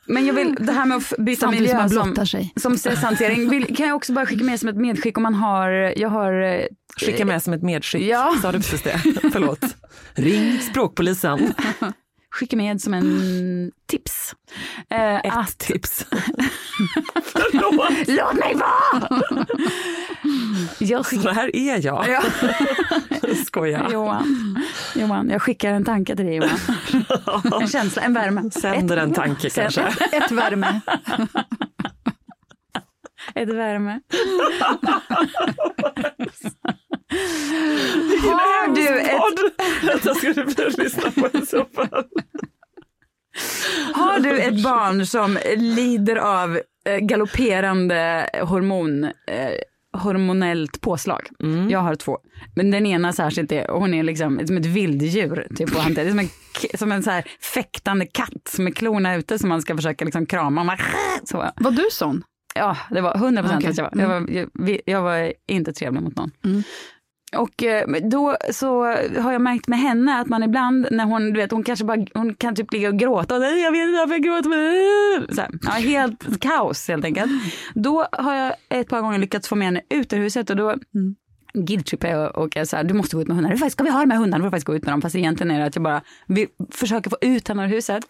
Men 0.07 0.25
jag 0.25 0.33
vill, 0.33 0.55
det 0.59 0.71
här 0.71 0.85
med 0.85 0.97
att 0.97 1.13
byta 1.17 1.39
Samtidigt 1.39 1.73
miljö 1.73 1.89
som, 1.89 2.25
sig. 2.25 2.53
som 2.55 2.77
stresshantering 2.77 3.49
vill, 3.49 3.75
kan 3.75 3.87
jag 3.87 3.95
också 3.95 4.13
bara 4.13 4.25
skicka 4.25 4.43
med 4.43 4.59
som 4.59 4.69
ett 4.69 4.75
medskick 4.75 5.17
om 5.17 5.23
man 5.23 5.35
har, 5.35 5.69
jag 5.97 6.09
har 6.09 6.41
eh, 6.41 6.65
Skicka 6.97 7.25
med 7.25 7.43
som 7.43 7.53
ett 7.53 7.63
medskick. 7.63 8.01
Ja. 8.01 8.35
Sa 8.41 8.51
du 8.51 8.57
precis 8.57 8.81
det? 8.81 8.97
Förlåt. 9.33 9.59
Ring 10.13 10.59
språkpolisen. 10.59 11.53
skicka 12.35 12.57
med 12.57 12.81
som 12.81 12.93
en 12.93 13.71
tips. 13.85 14.35
Eh, 14.89 15.15
Ett 15.15 15.33
att, 15.37 15.57
tips. 15.57 16.05
låt 17.53 18.33
mig 18.33 18.55
vara! 18.55 19.25
jag 20.79 21.05
Så 21.05 21.09
skickar, 21.09 21.31
här 21.33 21.55
är 21.55 21.85
jag. 21.85 22.05
ja, 22.09 22.21
Skoja. 23.45 23.89
Johan, 23.91 24.59
Johan, 24.95 25.29
jag 25.29 25.41
skickar 25.41 25.73
en 25.73 25.85
tanke 25.85 26.15
till 26.15 26.25
dig 26.25 26.35
Johan. 26.35 26.59
En 27.61 27.67
känsla, 27.67 28.01
en 28.01 28.13
värme. 28.13 28.51
Sänder 28.51 28.97
en 28.97 29.13
tanke 29.13 29.49
kanske. 29.49 29.81
Ett 30.11 30.31
värme. 30.31 30.81
Ett 33.35 33.49
värme. 33.49 33.99
Har 38.21 38.75
du 38.75 38.87
ett, 39.91 40.17
ska 40.17 40.33
du 40.33 40.55
börja 40.55 40.69
lyssna 40.69 41.11
på 41.11 41.37
i 41.37 41.45
så 41.45 41.65
fall. 41.75 42.05
Du 44.33 44.39
ett 44.39 44.63
barn 44.63 45.05
som 45.05 45.37
lider 45.57 46.15
av 46.15 46.59
eh, 46.89 46.97
galopperande 46.97 48.29
hormon, 48.41 49.03
eh, 49.03 49.11
hormonellt 50.01 50.81
påslag? 50.81 51.27
Jag 51.69 51.79
har 51.79 51.95
två. 51.95 52.17
Men 52.55 52.71
den 52.71 52.85
ena 52.85 53.13
särskilt 53.13 53.51
är, 53.51 53.67
hon 53.67 53.93
är 53.93 54.03
liksom 54.03 54.47
som 54.47 54.57
ett 54.57 54.65
vilddjur. 54.65 55.47
Typ, 55.55 55.75
och 55.75 55.91
det 55.91 56.01
är 56.01 56.09
som 56.09 56.19
en, 56.19 56.29
som 56.77 56.91
en 56.91 57.03
så 57.03 57.11
här 57.11 57.23
fäktande 57.53 58.05
katt 58.05 58.55
med 58.59 58.75
klorna 58.77 59.15
ute 59.15 59.39
som 59.39 59.49
man 59.49 59.61
ska 59.61 59.75
försöka 59.75 60.05
liksom 60.05 60.25
krama. 60.25 60.63
Man, 60.63 60.77
så. 61.23 61.37
Var 61.55 61.71
du 61.71 61.83
sån? 61.91 62.23
Ja, 62.55 62.77
det 62.91 63.01
var 63.01 63.15
100 63.15 63.41
procent 63.43 63.65
att 63.67 63.77
jag 63.77 63.83
var. 63.83 64.01
Jag 64.01 64.07
var, 64.21 64.29
jag, 64.29 64.49
vi- 64.53 64.81
jag 64.85 65.01
var 65.01 65.33
inte 65.47 65.73
trevlig 65.73 66.01
mot 66.01 66.15
någon. 66.15 66.31
Mm. 66.45 66.63
Och 67.37 67.63
eh, 67.63 67.87
då 68.09 68.37
så 68.51 68.83
har 69.21 69.31
jag 69.31 69.41
märkt 69.41 69.67
med 69.67 69.79
henne 69.79 70.19
att 70.19 70.27
man 70.27 70.43
ibland 70.43 70.87
när 70.91 71.05
hon, 71.05 71.33
du 71.33 71.39
vet, 71.39 71.51
hon 71.51 71.63
kanske 71.63 71.85
bara, 71.85 72.05
hon 72.13 72.33
kan 72.35 72.55
typ 72.55 72.73
ligga 72.73 72.89
och 72.89 72.97
gråta 72.99 73.35
och 73.35 73.41
säga, 73.41 73.55
jag 73.57 73.71
vet 73.71 73.81
inte 73.87 73.97
varför 73.99 74.13
jag 74.13 74.23
gråter. 74.23 74.49
men-" 74.49 75.35
Så 75.35 75.41
här, 75.41 75.49
ja, 75.61 75.71
helt 75.71 76.39
kaos 76.41 76.87
helt 76.87 77.05
enkelt. 77.05 77.31
Då 77.73 78.05
har 78.11 78.35
jag 78.35 78.53
ett 78.69 78.89
par 78.89 79.01
gånger 79.01 79.17
lyckats 79.19 79.47
få 79.49 79.55
med 79.55 79.65
henne 79.67 79.81
ut 79.89 80.13
ur 80.13 80.17
huset 80.17 80.49
och 80.49 80.55
då 80.55 80.75
Mm. 80.95 81.15
guilt-trippar 81.65 82.07
jag 82.07 82.37
och 82.37 82.57
är 82.57 82.65
så 82.65 82.75
här, 82.75 82.83
du 82.83 82.93
måste 82.93 83.15
gå 83.15 83.21
ut 83.21 83.27
med 83.27 83.37
hundarna. 83.37 83.69
Ska 83.69 83.83
vi 83.83 83.89
ha 83.89 83.99
de 83.99 84.11
här 84.11 84.17
hundarna? 84.17 84.43
Du 84.43 84.47
får 84.47 84.51
faktiskt 84.51 84.67
gå 84.67 84.75
ut 84.75 84.83
med 84.85 84.93
dem. 84.93 85.01
Fast 85.01 85.15
egentligen 85.15 85.51
är 85.51 85.59
det 85.59 85.65
att 85.65 85.75
jag 85.75 85.83
bara 85.83 86.01
vill, 86.27 86.47
försöker 86.71 87.09
få 87.09 87.17
ut 87.21 87.47
henne 87.47 87.63
ur 87.63 87.67
huset. 87.67 88.03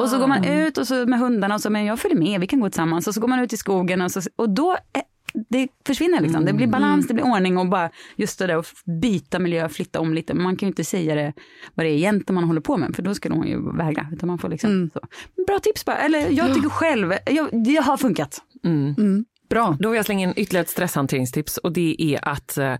Och 0.00 0.08
så 0.08 0.18
går 0.18 0.26
man 0.26 0.44
ut 0.44 0.78
och 0.78 0.86
så 0.86 1.06
med 1.06 1.18
hundarna 1.18 1.54
och 1.54 1.60
så, 1.60 1.70
men 1.70 1.84
jag 1.84 1.98
följer 1.98 2.18
med, 2.18 2.40
vi 2.40 2.46
kan 2.46 2.60
gå 2.60 2.68
tillsammans. 2.68 3.06
Och 3.06 3.14
så 3.14 3.20
går 3.20 3.28
man 3.28 3.40
ut 3.40 3.52
i 3.52 3.56
skogen 3.56 4.00
och, 4.02 4.10
så, 4.10 4.20
och 4.36 4.50
då, 4.50 4.72
är, 4.72 5.02
det 5.48 5.68
försvinner 5.86 6.20
liksom. 6.20 6.44
Det 6.44 6.52
blir 6.52 6.66
balans, 6.66 7.08
det 7.08 7.14
blir 7.14 7.24
ordning 7.24 7.58
och 7.58 7.68
bara 7.68 7.90
just 8.16 8.38
det 8.38 8.46
där 8.46 8.58
att 8.58 8.66
byta 9.02 9.38
miljö, 9.38 9.68
flytta 9.68 10.00
om 10.00 10.14
lite. 10.14 10.34
Men 10.34 10.42
man 10.42 10.56
kan 10.56 10.66
ju 10.66 10.70
inte 10.70 10.84
säga 10.84 11.14
det, 11.14 11.32
vad 11.74 11.86
det 11.86 11.90
är 11.90 11.96
egentligen 11.96 12.34
man 12.34 12.44
håller 12.44 12.60
på 12.60 12.76
med, 12.76 12.96
för 12.96 13.02
då 13.02 13.14
skulle 13.14 13.34
hon 13.34 13.46
ju 13.46 13.76
vägra. 13.76 14.06
Utan 14.12 14.26
man 14.26 14.38
får 14.38 14.48
liksom, 14.48 14.90
så. 14.92 15.00
Bra 15.46 15.58
tips 15.58 15.84
bara, 15.84 15.96
eller 15.96 16.30
jag 16.30 16.54
tycker 16.54 16.68
själv, 16.68 17.12
jag, 17.26 17.64
det 17.64 17.76
har 17.76 17.96
funkat. 17.96 18.38
Mm. 18.64 19.24
Bra. 19.52 19.76
Då 19.80 19.88
vill 19.88 19.96
jag 19.96 20.06
slänga 20.06 20.28
in 20.28 20.34
ytterligare 20.36 20.64
ett 20.64 20.70
stresshanteringstips 20.70 21.56
och 21.56 21.72
det 21.72 21.96
är 21.98 22.28
att 22.28 22.58
eh, 22.58 22.74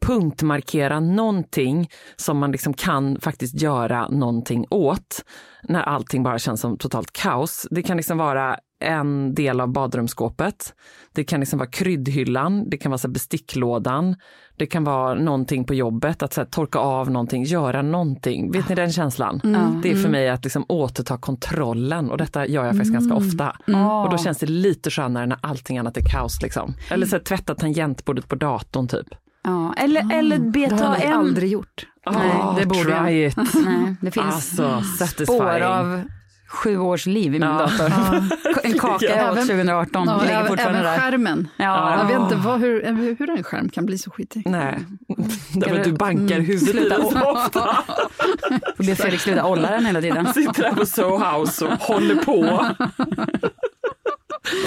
punktmarkera 0.00 1.00
någonting 1.00 1.90
som 2.16 2.38
man 2.38 2.52
liksom 2.52 2.74
kan 2.74 3.20
faktiskt 3.20 3.62
göra 3.62 4.08
någonting 4.08 4.66
åt 4.70 5.24
när 5.62 5.82
allting 5.82 6.22
bara 6.22 6.38
känns 6.38 6.60
som 6.60 6.78
totalt 6.78 7.12
kaos. 7.12 7.66
Det 7.70 7.82
kan 7.82 7.96
liksom 7.96 8.18
vara 8.18 8.58
en 8.82 9.34
del 9.34 9.60
av 9.60 9.68
badrumsskåpet. 9.68 10.74
Det 11.12 11.24
kan 11.24 11.40
liksom 11.40 11.58
vara 11.58 11.70
kryddhyllan, 11.70 12.70
det 12.70 12.76
kan 12.76 12.90
vara 12.90 12.98
så 12.98 13.08
besticklådan, 13.08 14.16
det 14.56 14.66
kan 14.66 14.84
vara 14.84 15.14
någonting 15.14 15.64
på 15.64 15.74
jobbet, 15.74 16.22
att 16.22 16.32
så 16.32 16.40
här, 16.40 16.48
torka 16.48 16.78
av 16.78 17.10
någonting, 17.10 17.44
göra 17.44 17.82
någonting. 17.82 18.52
Vet 18.52 18.68
ni 18.68 18.74
den 18.74 18.92
känslan? 18.92 19.40
Det 19.82 19.90
är 19.90 19.96
för 19.96 20.08
mig 20.08 20.28
att 20.28 20.44
liksom 20.44 20.64
återta 20.68 21.18
kontrollen 21.18 22.10
och 22.10 22.18
detta 22.18 22.46
gör 22.46 22.64
jag 22.64 22.76
faktiskt 22.76 22.92
ganska 22.92 23.14
ofta. 23.14 23.50
Och 24.04 24.10
då 24.10 24.18
känns 24.18 24.38
det 24.38 24.46
lite 24.46 24.90
skönare 24.90 25.26
när 25.26 25.38
allting 25.40 25.78
annat 25.78 25.96
är 25.96 26.02
kaos. 26.12 26.42
Liksom. 26.42 26.74
Eller 26.90 27.06
så 27.06 27.16
här, 27.16 27.22
tvätta 27.22 27.54
tangentbordet 27.54 28.28
på 28.28 28.34
datorn 28.34 28.88
typ. 28.88 29.06
Ja, 29.44 29.74
eller, 29.76 30.18
eller 30.18 30.38
Det 30.38 30.50
beta 30.50 30.86
har 30.86 30.96
jag 30.98 31.12
aldrig 31.12 31.50
gjort. 31.50 31.86
Nej, 32.06 32.42
det 32.60 32.66
borde 32.66 32.90
jag. 32.90 33.12
it. 33.12 33.36
Nej, 33.54 33.96
det 34.00 34.10
finns 34.10 34.60
Alltså, 34.60 34.82
spår 35.24 35.60
av 35.60 36.02
sju 36.52 36.78
års 36.78 37.06
liv 37.06 37.26
i 37.34 37.38
min 37.38 37.42
Ja. 37.48 37.48
dator. 37.58 37.92
En 38.64 38.78
kaka 38.78 39.04
jag 39.06 39.32
åt 39.32 39.32
Även- 39.38 39.46
2018 39.46 40.04
Ja, 40.08 40.22
ligger 40.22 40.44
fortfarande 40.44 40.78
även 40.78 40.92
där. 40.92 40.98
skärmen. 40.98 41.48
Ja. 41.56 41.98
Jag 41.98 42.06
vet 42.06 42.20
inte 42.32 42.34
vad, 42.46 42.60
hur, 42.60 43.16
hur, 43.18 43.30
en 43.30 43.42
skärm 43.44 43.68
kan 43.68 43.86
bli 43.86 43.98
så 43.98 44.10
skitig. 44.10 44.42
Nej, 44.46 44.78
därför 45.54 45.78
att 45.78 45.84
du 45.84 45.92
bankar 45.92 46.40
huvudet 46.40 46.68
i 46.68 46.78
Sluta. 46.78 46.96
så 47.02 47.20
ofta. 47.32 47.78
Får 48.76 48.84
be 48.86 48.96
Fredrik 48.96 49.20
sluta 49.20 49.44
olla 49.44 49.70
den 49.70 49.86
hela 49.86 50.00
tiden. 50.00 50.32
Sitter 50.34 50.62
där 50.62 50.72
på 50.72 50.86
Soho 50.86 51.18
House 51.38 51.64
och 51.64 51.72
håller 51.72 52.14
på. 52.14 52.66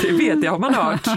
Det 0.02 0.12
vet 0.12 0.44
jag 0.44 0.52
har 0.52 0.60
man 0.60 0.74
hört. 0.74 1.08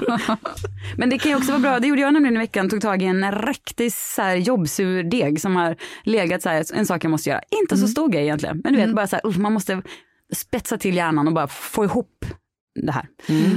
Men 0.97 1.11
det 1.11 1.19
kan 1.19 1.31
ju 1.31 1.37
också 1.37 1.51
vara 1.53 1.61
bra, 1.61 1.79
det 1.81 1.87
gjorde 1.87 2.01
jag 2.01 2.13
nämligen 2.13 2.37
i 2.37 2.39
veckan, 2.39 2.69
tog 2.71 2.81
tag 2.81 3.03
i 3.03 3.07
en 3.07 3.33
riktig 3.33 3.93
så 3.93 4.23
här 4.23 4.37
jobbsurdeg 4.37 5.41
som 5.41 5.57
har 5.57 5.77
legat 6.03 6.43
så 6.43 6.49
här, 6.49 6.65
en 6.75 6.87
sak 6.87 7.05
jag 7.05 7.11
måste 7.11 7.31
göra. 7.31 7.41
Inte 7.63 7.77
så 7.77 7.89
stor 7.89 8.09
grej 8.09 8.23
egentligen, 8.23 8.61
men 8.65 8.73
du 8.73 8.79
vet 8.81 8.95
bara 8.95 9.07
så 9.07 9.17
här, 9.25 9.39
man 9.39 9.53
måste 9.53 9.83
spetsa 10.35 10.79
till 10.79 10.97
hjärnan 10.97 11.29
och 11.29 11.35
bara 11.35 11.49
få 11.49 11.85
ihop 11.85 12.25
det 12.75 12.93
här. 12.93 13.09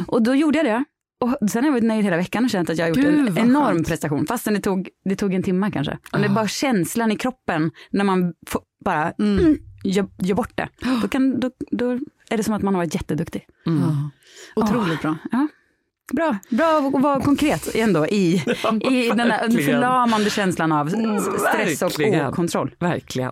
Och 0.08 0.24
då 0.24 0.36
gjorde 0.36 0.58
jag 0.58 0.66
det. 0.66 0.84
Och 1.22 1.50
sen 1.50 1.64
har 1.64 1.68
jag 1.68 1.72
varit 1.72 1.84
nöjd 1.84 2.04
hela 2.04 2.18
veckan 2.18 2.44
och 2.44 2.50
känt 2.50 2.70
att 2.70 2.78
jag 2.78 2.86
har 2.86 2.90
gjort 2.90 2.98
Gud, 2.98 3.30
en 3.30 3.38
enorm 3.38 3.76
skönt. 3.76 3.88
prestation. 3.88 4.28
Fastän 4.28 4.54
det 4.54 4.60
tog, 4.60 4.90
det 5.06 5.16
tog 5.16 5.34
en 5.34 5.44
timme 5.44 5.72
kanske. 5.72 5.98
Men 6.12 6.22
det 6.22 6.28
är 6.28 6.34
bara 6.34 6.48
känslan 6.48 7.12
i 7.12 7.16
kroppen 7.16 7.72
när 7.92 8.04
man 8.04 8.34
får, 8.48 8.62
bara 8.86 9.12
mm. 9.12 9.58
gör, 9.84 10.08
gör 10.18 10.36
bort 10.36 10.52
det. 10.56 10.70
Då, 11.02 11.08
kan, 11.08 11.40
då, 11.40 11.52
då 11.72 11.92
är 12.30 12.38
det 12.38 12.44
som 12.44 12.54
att 12.54 12.62
man 12.62 12.74
har 12.74 12.82
varit 12.82 12.96
jätteduktig. 12.96 13.48
Otroligt 14.56 15.02
bra. 15.02 15.18
Ja. 15.32 15.48
Bra, 16.14 16.38
bra 16.50 16.92
att 16.96 17.02
vara 17.02 17.22
konkret 17.22 17.76
ändå 17.76 18.08
i, 18.08 18.34
i 18.92 19.08
den 19.08 19.18
där 19.18 19.66
förlamande 19.66 20.30
känslan 20.30 20.72
av 20.72 20.88
stress 21.38 21.82
och 21.82 22.28
okontroll. 22.30 22.76
Verkligen. 22.80 23.32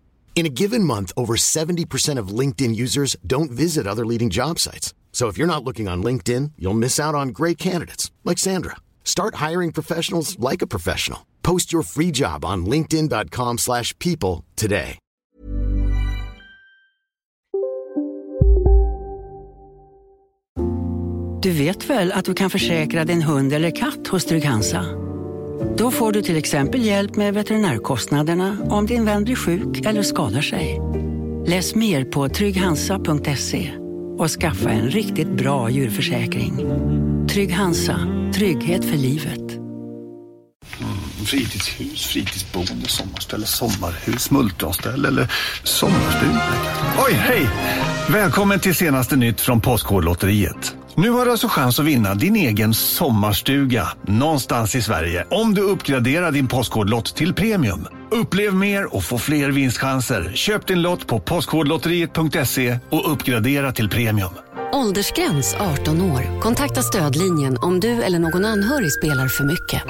In 0.33 0.47
a 0.47 0.49
given 0.49 0.83
month, 0.83 1.11
over 1.15 1.35
70% 1.35 2.17
of 2.17 2.29
LinkedIn 2.39 2.75
users 2.75 3.15
don't 3.27 3.51
visit 3.51 3.85
other 3.85 4.05
leading 4.05 4.31
job 4.31 4.57
sites. 4.57 4.95
So 5.11 5.27
if 5.27 5.37
you're 5.37 5.45
not 5.45 5.63
looking 5.63 5.87
on 5.87 6.01
LinkedIn, 6.01 6.53
you'll 6.57 6.73
miss 6.73 6.99
out 6.99 7.13
on 7.13 7.29
great 7.29 7.59
candidates 7.59 8.09
like 8.23 8.39
Sandra. 8.39 8.77
Start 9.03 9.35
hiring 9.35 9.71
professionals 9.71 10.39
like 10.39 10.63
a 10.63 10.67
professional. 10.67 11.27
Post 11.43 11.71
your 11.71 11.83
free 11.83 12.11
job 12.11 12.43
on 12.43 12.65
linkedin.com/people 12.65 14.43
today. 14.55 14.97
Du 21.41 21.51
vet 21.51 21.89
väl 21.89 22.11
att 22.11 22.25
du 22.25 22.33
kan 22.33 22.49
försäkra 22.49 23.05
din 23.05 23.21
hund 23.21 23.53
eller 23.53 23.71
katt 23.71 24.07
hos 24.07 24.25
Trygg-Hansa? 24.25 24.85
Då 25.77 25.91
får 25.91 26.11
du 26.11 26.21
till 26.21 26.37
exempel 26.37 26.85
hjälp 26.85 27.15
med 27.15 27.33
veterinärkostnaderna 27.33 28.57
om 28.69 28.85
din 28.85 29.05
vän 29.05 29.23
blir 29.23 29.35
sjuk 29.35 29.85
eller 29.85 30.03
skadar 30.03 30.41
sig. 30.41 30.79
Läs 31.45 31.75
mer 31.75 32.05
på 32.05 32.29
trygghansa.se 32.29 33.71
och 34.17 34.29
skaffa 34.29 34.69
en 34.69 34.89
riktigt 34.89 35.27
bra 35.27 35.69
djurförsäkring. 35.69 36.57
Trygg 37.29 37.53
Hansa, 37.53 37.99
trygghet 38.35 38.85
för 38.85 38.97
livet. 38.97 39.51
Mm, 40.79 41.25
fritidshus, 41.25 42.05
fritidsboende, 42.05 42.87
sommarställe, 42.87 43.45
sommarhus, 43.45 44.31
multronställe 44.31 45.07
eller 45.07 45.31
sommarstuga. 45.63 46.41
Oj, 47.07 47.13
hej! 47.13 47.49
Välkommen 48.09 48.59
till 48.59 48.75
senaste 48.75 49.15
nytt 49.15 49.41
från 49.41 49.61
Postkodlotteriet. 49.61 50.75
Nu 50.95 51.09
har 51.09 51.25
du 51.25 51.31
alltså 51.31 51.47
chans 51.47 51.79
att 51.79 51.85
vinna 51.85 52.15
din 52.15 52.35
egen 52.35 52.73
sommarstuga 52.73 53.87
någonstans 54.01 54.75
i 54.75 54.81
Sverige 54.81 55.25
om 55.29 55.53
du 55.53 55.61
uppgraderar 55.61 56.31
din 56.31 56.47
Postkodlott 56.47 57.15
till 57.15 57.33
premium. 57.33 57.87
Upplev 58.11 58.55
mer 58.55 58.95
och 58.95 59.03
få 59.03 59.17
fler 59.17 59.51
vinstchanser. 59.51 60.31
Köp 60.33 60.67
din 60.67 60.81
lott 60.81 61.07
på 61.07 61.19
postkodlotteriet.se 61.19 62.79
och 62.89 63.11
uppgradera 63.11 63.71
till 63.71 63.89
premium. 63.89 64.29
Åldersgräns 64.73 65.55
18 65.81 66.01
år. 66.01 66.39
Kontakta 66.39 66.81
stödlinjen 66.81 67.57
om 67.57 67.79
du 67.79 68.03
eller 68.03 68.19
någon 68.19 68.45
anhörig 68.45 68.91
spelar 68.91 69.27
för 69.27 69.43
mycket. 69.43 69.83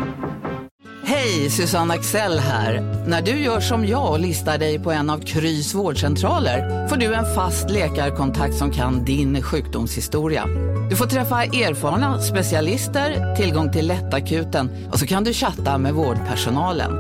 Hej, 1.14 1.50
Susanne 1.50 1.94
Axel 1.94 2.40
här. 2.40 2.82
När 3.08 3.22
du 3.22 3.32
gör 3.32 3.60
som 3.60 3.86
jag 3.86 4.12
och 4.12 4.20
listar 4.20 4.58
dig 4.58 4.80
på 4.80 4.92
en 4.92 5.10
av 5.10 5.20
Krys 5.20 5.74
vårdcentraler 5.74 6.88
får 6.88 6.96
du 6.96 7.14
en 7.14 7.36
fast 7.36 7.70
läkarkontakt 7.70 8.56
som 8.56 8.72
kan 8.72 9.06
din 9.06 9.42
sjukdomshistoria. 9.42 10.46
Du 10.90 10.96
får 10.96 11.06
träffa 11.06 11.44
erfarna 11.44 12.20
specialister, 12.20 13.36
tillgång 13.36 13.72
till 13.72 13.88
lättakuten 13.88 14.70
och 14.92 15.00
så 15.00 15.08
kan 15.08 15.24
du 15.24 15.34
chatta 15.34 15.78
med 15.78 15.94
vårdpersonalen. 15.94 16.92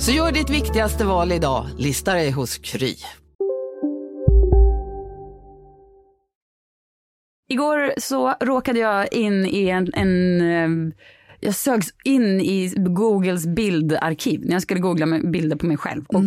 Så 0.00 0.12
gör 0.12 0.32
ditt 0.32 0.50
viktigaste 0.50 1.04
val 1.04 1.32
idag, 1.32 1.66
lista 1.78 2.14
dig 2.14 2.30
hos 2.30 2.58
Kry. 2.58 2.94
Igår 7.48 8.00
så 8.00 8.34
råkade 8.40 8.78
jag 8.78 9.12
in 9.12 9.46
i 9.46 9.68
en, 9.68 9.94
en 9.94 10.40
eh, 10.40 10.94
jag 11.40 11.54
sögs 11.54 11.88
in 12.04 12.40
i 12.40 12.74
Googles 12.76 13.46
bildarkiv 13.46 14.40
när 14.44 14.52
jag 14.52 14.62
skulle 14.62 14.80
googla 14.80 15.06
bilder 15.18 15.56
på 15.56 15.66
mig 15.66 15.76
själv 15.76 16.04
och, 16.08 16.22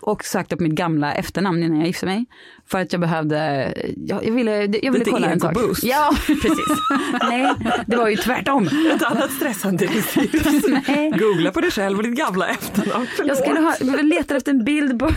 och 0.00 0.24
sökte 0.24 0.56
på 0.56 0.62
mitt 0.62 0.72
gamla 0.72 1.12
efternamn 1.14 1.62
innan 1.62 1.78
jag 1.78 1.86
gifte 1.86 2.06
mig. 2.06 2.26
För 2.66 2.80
att 2.80 2.92
jag 2.92 3.00
behövde, 3.00 3.36
jag, 3.96 4.26
jag 4.26 4.32
ville, 4.32 4.52
jag 4.52 4.66
ville 4.66 4.98
Lite 4.98 5.10
kolla 5.10 5.30
en 5.30 5.40
sak. 5.40 5.56
ego-boost. 5.56 5.84
Ja, 5.84 6.10
precis. 6.26 6.78
Nej, 7.22 7.54
det 7.86 7.96
var 7.96 8.08
ju 8.08 8.16
tvärtom. 8.16 8.68
Ett 8.94 9.02
annat 9.02 9.30
stressande 9.32 9.88
Nej. 10.88 11.10
Googla 11.10 11.50
på 11.50 11.60
dig 11.60 11.70
själv 11.70 11.96
och 11.98 12.04
ditt 12.04 12.16
gamla 12.18 12.48
efternamn. 12.48 13.06
Jag 13.24 13.36
skulle 13.36 13.60
ha, 13.60 13.74
jag 13.80 14.04
letade 14.04 14.36
efter 14.36 14.52
en 14.52 14.64
bild 14.64 14.98
på, 14.98 15.10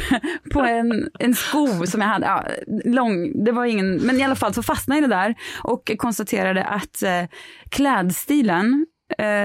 på 0.52 0.62
en, 0.62 1.10
en 1.20 1.36
sko 1.36 1.86
som 1.88 2.02
jag 2.02 2.08
hade. 2.08 2.26
Ja, 2.26 2.44
lång, 2.86 3.44
det 3.46 3.52
var 3.52 3.66
ingen, 3.66 3.96
men 3.96 4.20
i 4.20 4.24
alla 4.24 4.36
fall 4.36 4.54
så 4.54 4.64
fastnade 4.64 5.02
jag 5.02 5.06
i 5.06 5.10
det 5.10 5.16
där 5.16 5.36
och 5.64 5.92
konstaterade 5.98 6.64
att 6.64 7.04
eh, 7.04 7.24
klädstilen 7.70 8.86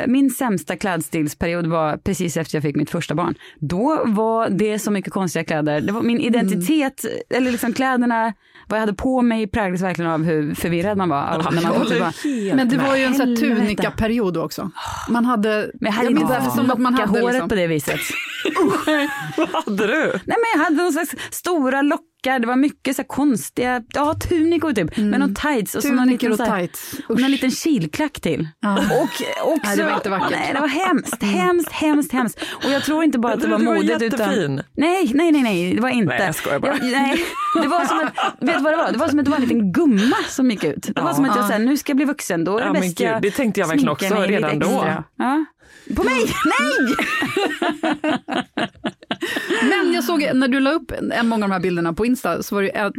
min 0.07 0.31
sämsta 0.31 0.77
klädstilsperiod 0.77 1.67
var 1.67 1.97
precis 1.97 2.37
efter 2.37 2.57
jag 2.57 2.63
fick 2.63 2.77
mitt 2.77 2.91
första 2.91 3.15
barn. 3.15 3.35
Då 3.61 4.03
var 4.05 4.49
det 4.49 4.79
så 4.79 4.91
mycket 4.91 5.13
konstiga 5.13 5.45
kläder. 5.45 5.81
Det 5.81 5.93
var 5.93 6.03
min 6.03 6.21
identitet, 6.21 7.05
eller 7.31 7.53
liksom 7.53 7.73
kläderna, 7.73 8.35
vad 8.69 8.77
jag 8.77 8.81
hade 8.81 8.95
på 8.95 9.23
mig 9.23 9.47
präglades 9.47 9.83
verkligen 9.83 10.11
av 10.11 10.25
hur 10.25 10.55
förvirrad 10.55 10.99
man 10.99 11.09
var. 11.09 11.23
Av, 11.23 11.55
när 11.55 11.63
man 11.63 11.79
var 11.79 12.13
typ 12.13 12.55
Men 12.55 12.69
det 12.69 12.77
var 12.77 12.97
ju 12.97 13.05
en 13.05 13.15
sån 13.15 13.37
tunika-period 13.37 14.37
också. 14.37 14.71
Man 15.09 15.25
hade... 15.25 15.71
men 15.75 15.87
jag 15.87 15.93
hade 15.93 16.11
jag 16.11 16.21
inte 16.21 16.41
det 16.41 16.51
som 16.51 16.71
att 16.71 16.79
man 16.79 16.95
hade 16.95 17.21
håret 17.21 17.35
liksom- 17.35 17.49
på 17.49 17.55
det 17.55 17.67
viset. 17.67 18.01
Vad 19.37 19.49
hade 19.49 19.87
du? 19.87 20.05
Nej 20.25 20.37
men 20.37 20.47
jag 20.55 20.65
hade 20.65 20.77
någon 20.77 20.93
slags 20.93 21.15
stora 21.31 21.83
lockar, 22.27 22.39
det 22.39 22.47
var 22.47 22.57
mycket 22.57 22.97
så 22.97 23.03
här 23.03 23.07
konstiga, 23.09 23.83
ja 23.95 24.15
tunikor 24.15 24.73
typ, 24.73 24.97
med 24.97 25.21
någon 25.21 25.35
tights 25.35 25.75
och 25.75 25.83
så 25.83 25.89
någon 25.89 25.99
Mm. 25.99 26.09
Liten, 26.09 26.33
och 26.33 26.39
så 26.39 26.45
här, 26.45 26.59
tights. 26.61 26.95
och 27.09 27.21
någon 27.21 27.31
liten 27.31 27.51
kilklack 27.51 28.21
till. 28.21 28.49
Ja. 28.61 28.73
Och 28.77 29.03
också, 29.03 29.25
Nej, 29.65 29.77
det 29.77 29.85
var 29.85 29.95
inte 29.95 30.11
vackert. 30.11 30.31
Nej, 30.31 30.51
det 30.55 30.61
var 30.61 30.69
hemskt, 30.69 31.23
hemskt, 31.23 31.73
hemskt, 31.73 32.13
hemskt. 32.13 32.39
Och 32.65 32.71
jag 32.71 32.83
tror 32.85 33.05
inte 33.05 33.19
bara 33.19 33.33
att 33.33 33.41
det 33.41 33.49
var 33.49 33.59
modet 33.59 34.03
jättefin. 34.03 34.13
utan... 34.15 34.63
Nej, 34.77 35.11
nej, 35.15 35.33
nej, 35.33 35.43
nej, 35.43 35.75
det 35.75 35.81
var 35.83 35.89
inte. 35.89 36.15
Nej, 36.15 36.27
jag 36.27 36.35
skojar 36.35 36.59
bara. 36.59 36.77
nej, 36.83 37.25
det 37.63 37.69
var 37.69 37.85
som 37.87 37.99
att, 37.99 38.35
vet 38.41 38.57
du 38.57 38.63
vad 38.63 38.73
det 38.73 38.77
var? 38.77 38.93
Det 38.93 38.99
var 38.99 39.09
som 39.09 39.19
att 39.19 39.25
det 39.25 39.31
var 39.31 39.37
en 39.39 39.43
liten 39.43 39.73
gumma 39.73 40.17
som 40.29 40.51
gick 40.51 40.65
ut. 40.65 40.83
Det 40.95 41.01
var 41.03 41.13
som 41.15 41.25
att 41.25 41.37
jag 41.37 41.45
Ja. 41.45 41.49
sa, 41.49 41.59
nu 41.59 41.77
ska 41.77 41.91
jag 41.91 41.97
bli 41.97 42.07
vuxen, 42.07 42.45
då 42.45 42.57
är 42.59 42.61
det 42.61 42.67
Ja, 42.67 42.73
men 42.73 42.83
bäst 42.83 42.99
gud, 42.99 43.07
jag 43.09 43.23
det 43.23 43.31
tänkte 43.31 43.61
jag 43.61 43.69
verkligen 43.69 43.89
också 43.89 44.15
redan 44.15 44.59
då. 44.59 44.87
Ja. 45.19 45.45
På 45.97 46.03
mig? 46.03 46.35
Nej! 46.45 46.97
Men 49.69 49.93
jag 49.93 50.05
såg, 50.05 50.31
när 50.35 50.49
du 50.49 50.61
la 50.61 50.73
upp 50.73 50.93
många 51.23 51.45
av 51.45 51.51
de 51.51 51.55
här 51.55 51.61
bilderna 51.61 51.93
på 51.93 52.07
Insta, 52.07 52.43
så 52.43 52.55
var 52.55 52.63
det 52.63 52.69
ett 52.69 52.95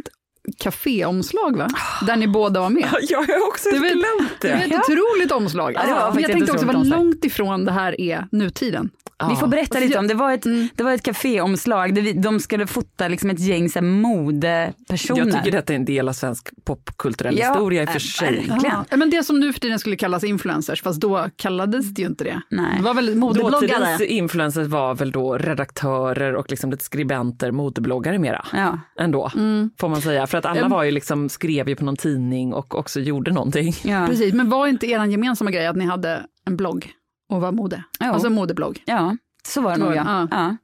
kaféomslag 0.58 1.58
va? 1.58 1.68
Där 2.08 2.16
ni 2.16 2.28
båda 2.28 2.60
var 2.60 2.70
med. 2.70 2.90
Jag 3.10 3.18
har 3.18 3.48
också 3.48 3.70
Det 3.70 3.80
var 3.80 3.88
ett- 3.88 3.94
glömt 3.94 4.32
Det 4.42 4.48
var 4.52 4.58
det. 4.58 4.64
ett 4.64 4.90
otroligt 4.90 5.32
omslag. 5.32 5.74
Ja, 5.76 5.82
det 5.86 5.94
var 5.94 6.00
För 6.00 6.06
faktiskt 6.06 6.22
jag 6.22 6.30
ett 6.30 6.36
tänkte 6.38 6.52
också 6.52 6.66
otroligt 6.66 6.76
vad 6.76 6.82
omslag. 6.82 7.00
långt 7.06 7.26
ifrån 7.26 7.66
det 7.66 7.72
här 7.72 8.02
är 8.02 8.28
nutiden. 8.32 8.90
Vi 9.30 9.36
får 9.36 9.48
berätta 9.48 9.70
Och 9.78 9.82
så 9.82 9.88
lite 9.88 10.00
om 10.00 10.08
det. 10.08 10.14
var 10.14 10.34
ett, 10.34 10.46
det 10.76 10.84
var 10.84 10.92
ett 10.92 11.04
kaféomslag 11.04 11.96
där 11.96 12.02
vi, 12.02 12.14
de 12.14 12.40
skulle 12.40 12.68
fota 12.68 13.08
liksom 13.08 13.30
ett 13.30 13.40
gäng 13.40 13.70
så 13.70 13.80
här, 13.80 13.86
modepersoner. 13.86 15.20
Jag 15.26 15.32
tycker 15.34 15.52
detta 15.52 15.74
är 15.74 15.76
en 15.78 15.86
del 15.86 16.10
av 16.10 16.14
svensk 16.14 16.50
popkulturell 16.66 17.38
Ja, 17.40 17.48
historia 17.50 17.84
i 17.84 17.86
och 17.86 17.90
för 17.90 18.00
sig. 18.00 18.52
Ja, 18.64 18.86
men 18.98 19.10
det 19.10 19.24
som 19.24 19.40
nu 19.40 19.54
för 19.54 19.60
tiden 19.60 19.80
skulle 19.80 19.96
kallas 19.96 20.24
influencers, 20.24 20.82
fast 20.82 21.02
då 21.02 21.26
kallades 21.36 21.86
det 21.94 22.02
ju 22.02 22.08
inte 22.08 22.24
det. 22.24 22.42
Nej. 22.50 22.78
Det 22.78 22.84
var 22.84 22.94
väl 22.94 23.16
modebloggare. 23.16 23.62
Dåtidens 23.62 24.02
influencers 24.02 24.68
var 24.68 24.96
väl 24.96 25.12
då 25.12 25.38
redaktörer 25.38 26.36
och 26.36 26.50
liksom 26.52 26.72
lite 26.72 26.84
skribenter, 26.84 27.52
modebloggare 27.52 28.20
mera. 28.20 28.46
Ja. 28.54 28.80
Ändå, 29.00 29.32
får 29.80 29.90
man 29.90 30.02
säga. 30.02 30.28
För 30.32 30.38
att 30.38 30.46
alla 30.46 30.68
var 30.68 30.84
ju 30.84 30.92
liksom, 30.92 31.30
skrev 31.30 31.70
ju 31.70 31.76
på 31.76 31.86
någon 31.86 31.96
tidning 31.96 32.54
och 32.54 32.76
också 32.76 33.00
gjorde 33.00 33.32
någonting. 33.32 33.74
Ja. 33.84 34.06
Precis, 34.08 34.34
men 34.34 34.50
var 34.50 34.68
inte 34.68 34.88
er 34.88 35.06
gemensamma 35.06 35.52
grej 35.52 35.68
att 35.68 35.76
ni 35.76 35.86
hade 35.86 36.26
en 36.46 36.58
blogg 36.58 36.92
och 37.30 37.42
var 37.42 37.52
mode? 37.52 37.84
Ja. 38.00 38.12
Alltså 38.12 38.28
en 38.28 38.34
modeblogg. 38.34 38.84
ja, 38.86 39.18
så 39.48 39.62
var 39.62 39.72
det 39.72 39.78
nog 39.78 39.96
ja. 39.96 40.28
ja. 40.32 40.58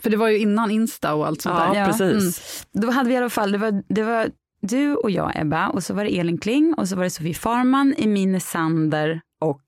För 0.00 0.10
det 0.10 0.16
var 0.16 0.28
ju 0.28 0.38
innan 0.38 0.70
Insta 0.70 1.14
och 1.14 1.26
allt 1.26 1.42
sånt 1.42 1.56
Ja, 1.58 1.72
där. 1.72 1.80
Ja. 1.80 1.86
precis. 1.86 2.66
Då 2.72 2.90
hade 2.90 3.08
vi 3.08 3.14
i 3.14 3.18
alla 3.18 3.30
fall, 3.30 3.52
det 3.52 3.58
var, 3.58 3.82
det 3.88 4.02
var 4.02 4.30
du 4.60 4.94
och 4.96 5.10
jag 5.10 5.32
Ebba 5.34 5.68
och 5.68 5.82
så 5.82 5.94
var 5.94 6.04
det 6.04 6.18
Elin 6.18 6.38
Kling 6.38 6.74
och 6.74 6.88
så 6.88 6.96
var 6.96 7.04
det 7.04 7.10
Sofie 7.10 7.34
Farman, 7.34 7.94
Emine 7.98 8.40
Sander 8.40 9.20
och 9.40 9.62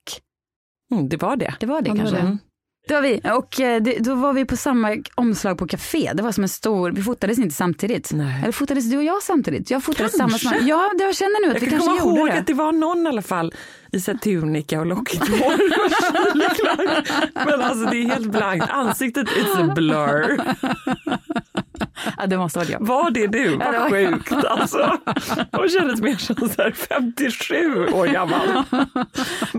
Mm, 0.92 1.08
det 1.08 1.22
var 1.22 1.36
det. 1.36 1.54
det 1.60 1.66
var 1.66 1.82
det 1.82 1.88
Ja, 1.88 1.94
det 1.94 2.02
var 2.02 2.10
kanske. 2.10 2.26
det. 2.26 2.38
Det 2.88 2.94
var 2.94 3.03
vi 3.03 3.20
och 3.33 3.61
eh, 3.61 3.83
det, 3.83 3.99
då 3.99 4.14
var 4.14 4.33
vi 4.33 4.44
på 4.44 4.57
samma 4.57 4.97
omslag 5.14 5.59
på 5.59 5.66
café. 5.66 6.11
Det 6.14 6.23
var 6.23 6.33
som 6.33 6.42
en 6.42 6.49
stor, 6.49 6.90
vi 6.90 7.03
fotades 7.03 7.38
inte 7.38 7.55
samtidigt. 7.55 8.12
Nej. 8.12 8.40
Eller 8.42 8.53
fotades 8.53 8.90
du 8.90 8.97
och 8.97 9.05
jag 9.05 9.23
samtidigt? 9.23 9.70
Jag 9.70 9.85
fotades 9.85 10.16
Kanske. 10.16 10.38
samma 10.38 10.57
som 10.59 10.66
Ja, 10.68 10.92
det 10.99 11.05
jag 11.05 11.16
känner 11.16 11.47
nu 11.47 11.49
att 11.49 11.55
Jag 11.55 11.61
vi 11.61 11.66
kan 11.70 11.79
kanske 11.81 12.05
gjorde 12.09 12.20
ihåg 12.20 12.29
det. 12.29 12.38
att 12.38 12.47
det 12.47 12.55
var 12.55 12.73
någon 12.73 13.07
i 13.07 13.09
alla 13.09 13.23
fall 13.23 13.55
i 13.92 14.01
tunika 14.01 14.81
och 14.81 14.87
lockigt 14.87 15.29
hår. 15.29 15.55
Men 17.47 17.61
alltså 17.61 17.90
det 17.90 17.97
är 17.97 18.09
helt 18.09 18.31
blankt. 18.33 18.66
Ansiktet 18.70 19.29
is 19.37 19.57
a 19.57 19.73
blur. 19.75 20.40
Ja, 22.24 22.28
det 22.28 22.37
måste 22.38 22.58
varit 22.58 22.68
jag. 22.70 22.80
Var 22.87 23.10
det 23.10 23.26
du? 23.26 23.38
Ja, 23.60 23.72
det 23.72 23.78
Vad 23.78 23.90
var 23.90 23.98
jag. 23.98 24.12
sjukt 24.14 24.32
alltså. 24.44 24.98
Hon 25.52 25.68
kändes 25.68 26.00
mer 26.00 26.16
som 26.16 26.37
så 26.37 26.62
här 26.62 26.70
57 26.72 27.87
år 27.87 28.06
gammal. 28.06 28.48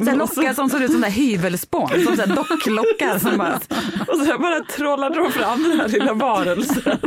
Här 0.08 0.16
lockar 0.16 0.54
som 0.54 0.70
såg 0.70 0.82
ut 0.82 0.92
som 0.92 1.02
där 1.02 1.10
hyvelspån, 1.10 1.90
som 1.90 2.16
så 2.18 2.26
docklockar 2.26 3.20
som 3.20 3.38
bara 3.38 3.60
Och 4.08 4.20
här 4.26 4.38
bara 4.38 4.60
trollade 4.66 5.16
de 5.16 5.32
fram 5.32 5.64
den 5.64 5.80
här 5.80 5.88
lilla 5.88 6.14
varelsen. 6.14 7.00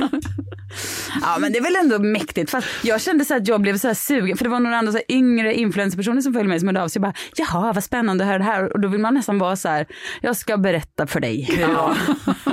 Ja 1.22 1.36
men 1.40 1.52
det 1.52 1.58
är 1.58 1.62
väl 1.62 1.76
ändå 1.76 1.98
mäktigt. 1.98 2.50
Fast 2.50 2.66
jag 2.82 3.00
kände 3.00 3.24
så 3.24 3.36
att 3.36 3.48
jag 3.48 3.60
blev 3.60 3.78
så 3.78 3.86
här 3.86 3.94
sugen. 3.94 4.36
För 4.36 4.44
det 4.44 4.50
var 4.50 4.60
några 4.60 4.76
andra 4.76 4.92
så 4.92 5.00
yngre 5.08 5.54
influencerpersoner 5.54 6.20
som 6.20 6.32
följde 6.32 6.48
mig 6.48 6.60
som 6.60 6.68
hörde 6.68 6.82
av 6.82 6.88
sig. 6.88 7.02
Bara, 7.02 7.12
Jaha 7.36 7.72
vad 7.72 7.84
spännande 7.84 8.24
att 8.24 8.28
höra 8.28 8.38
det 8.38 8.44
här. 8.44 8.72
Och 8.72 8.80
då 8.80 8.88
vill 8.88 9.00
man 9.00 9.14
nästan 9.14 9.38
vara 9.38 9.56
så 9.56 9.68
här. 9.68 9.86
Jag 10.20 10.36
ska 10.36 10.56
berätta 10.56 11.06
för 11.06 11.20
dig. 11.20 11.58
Ja, 11.60 11.94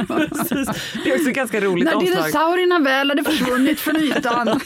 precis. 0.29 0.69
Det 1.03 1.11
är 1.11 1.15
också 1.15 1.31
ganska 1.31 1.61
roligt 1.61 1.85
När 1.85 1.95
omslag. 1.95 2.17
dinosaurierna 2.17 2.79
väl 2.79 3.09
hade 3.09 3.23
försvunnit 3.23 3.79
från 3.79 3.95
ytan 3.95 4.59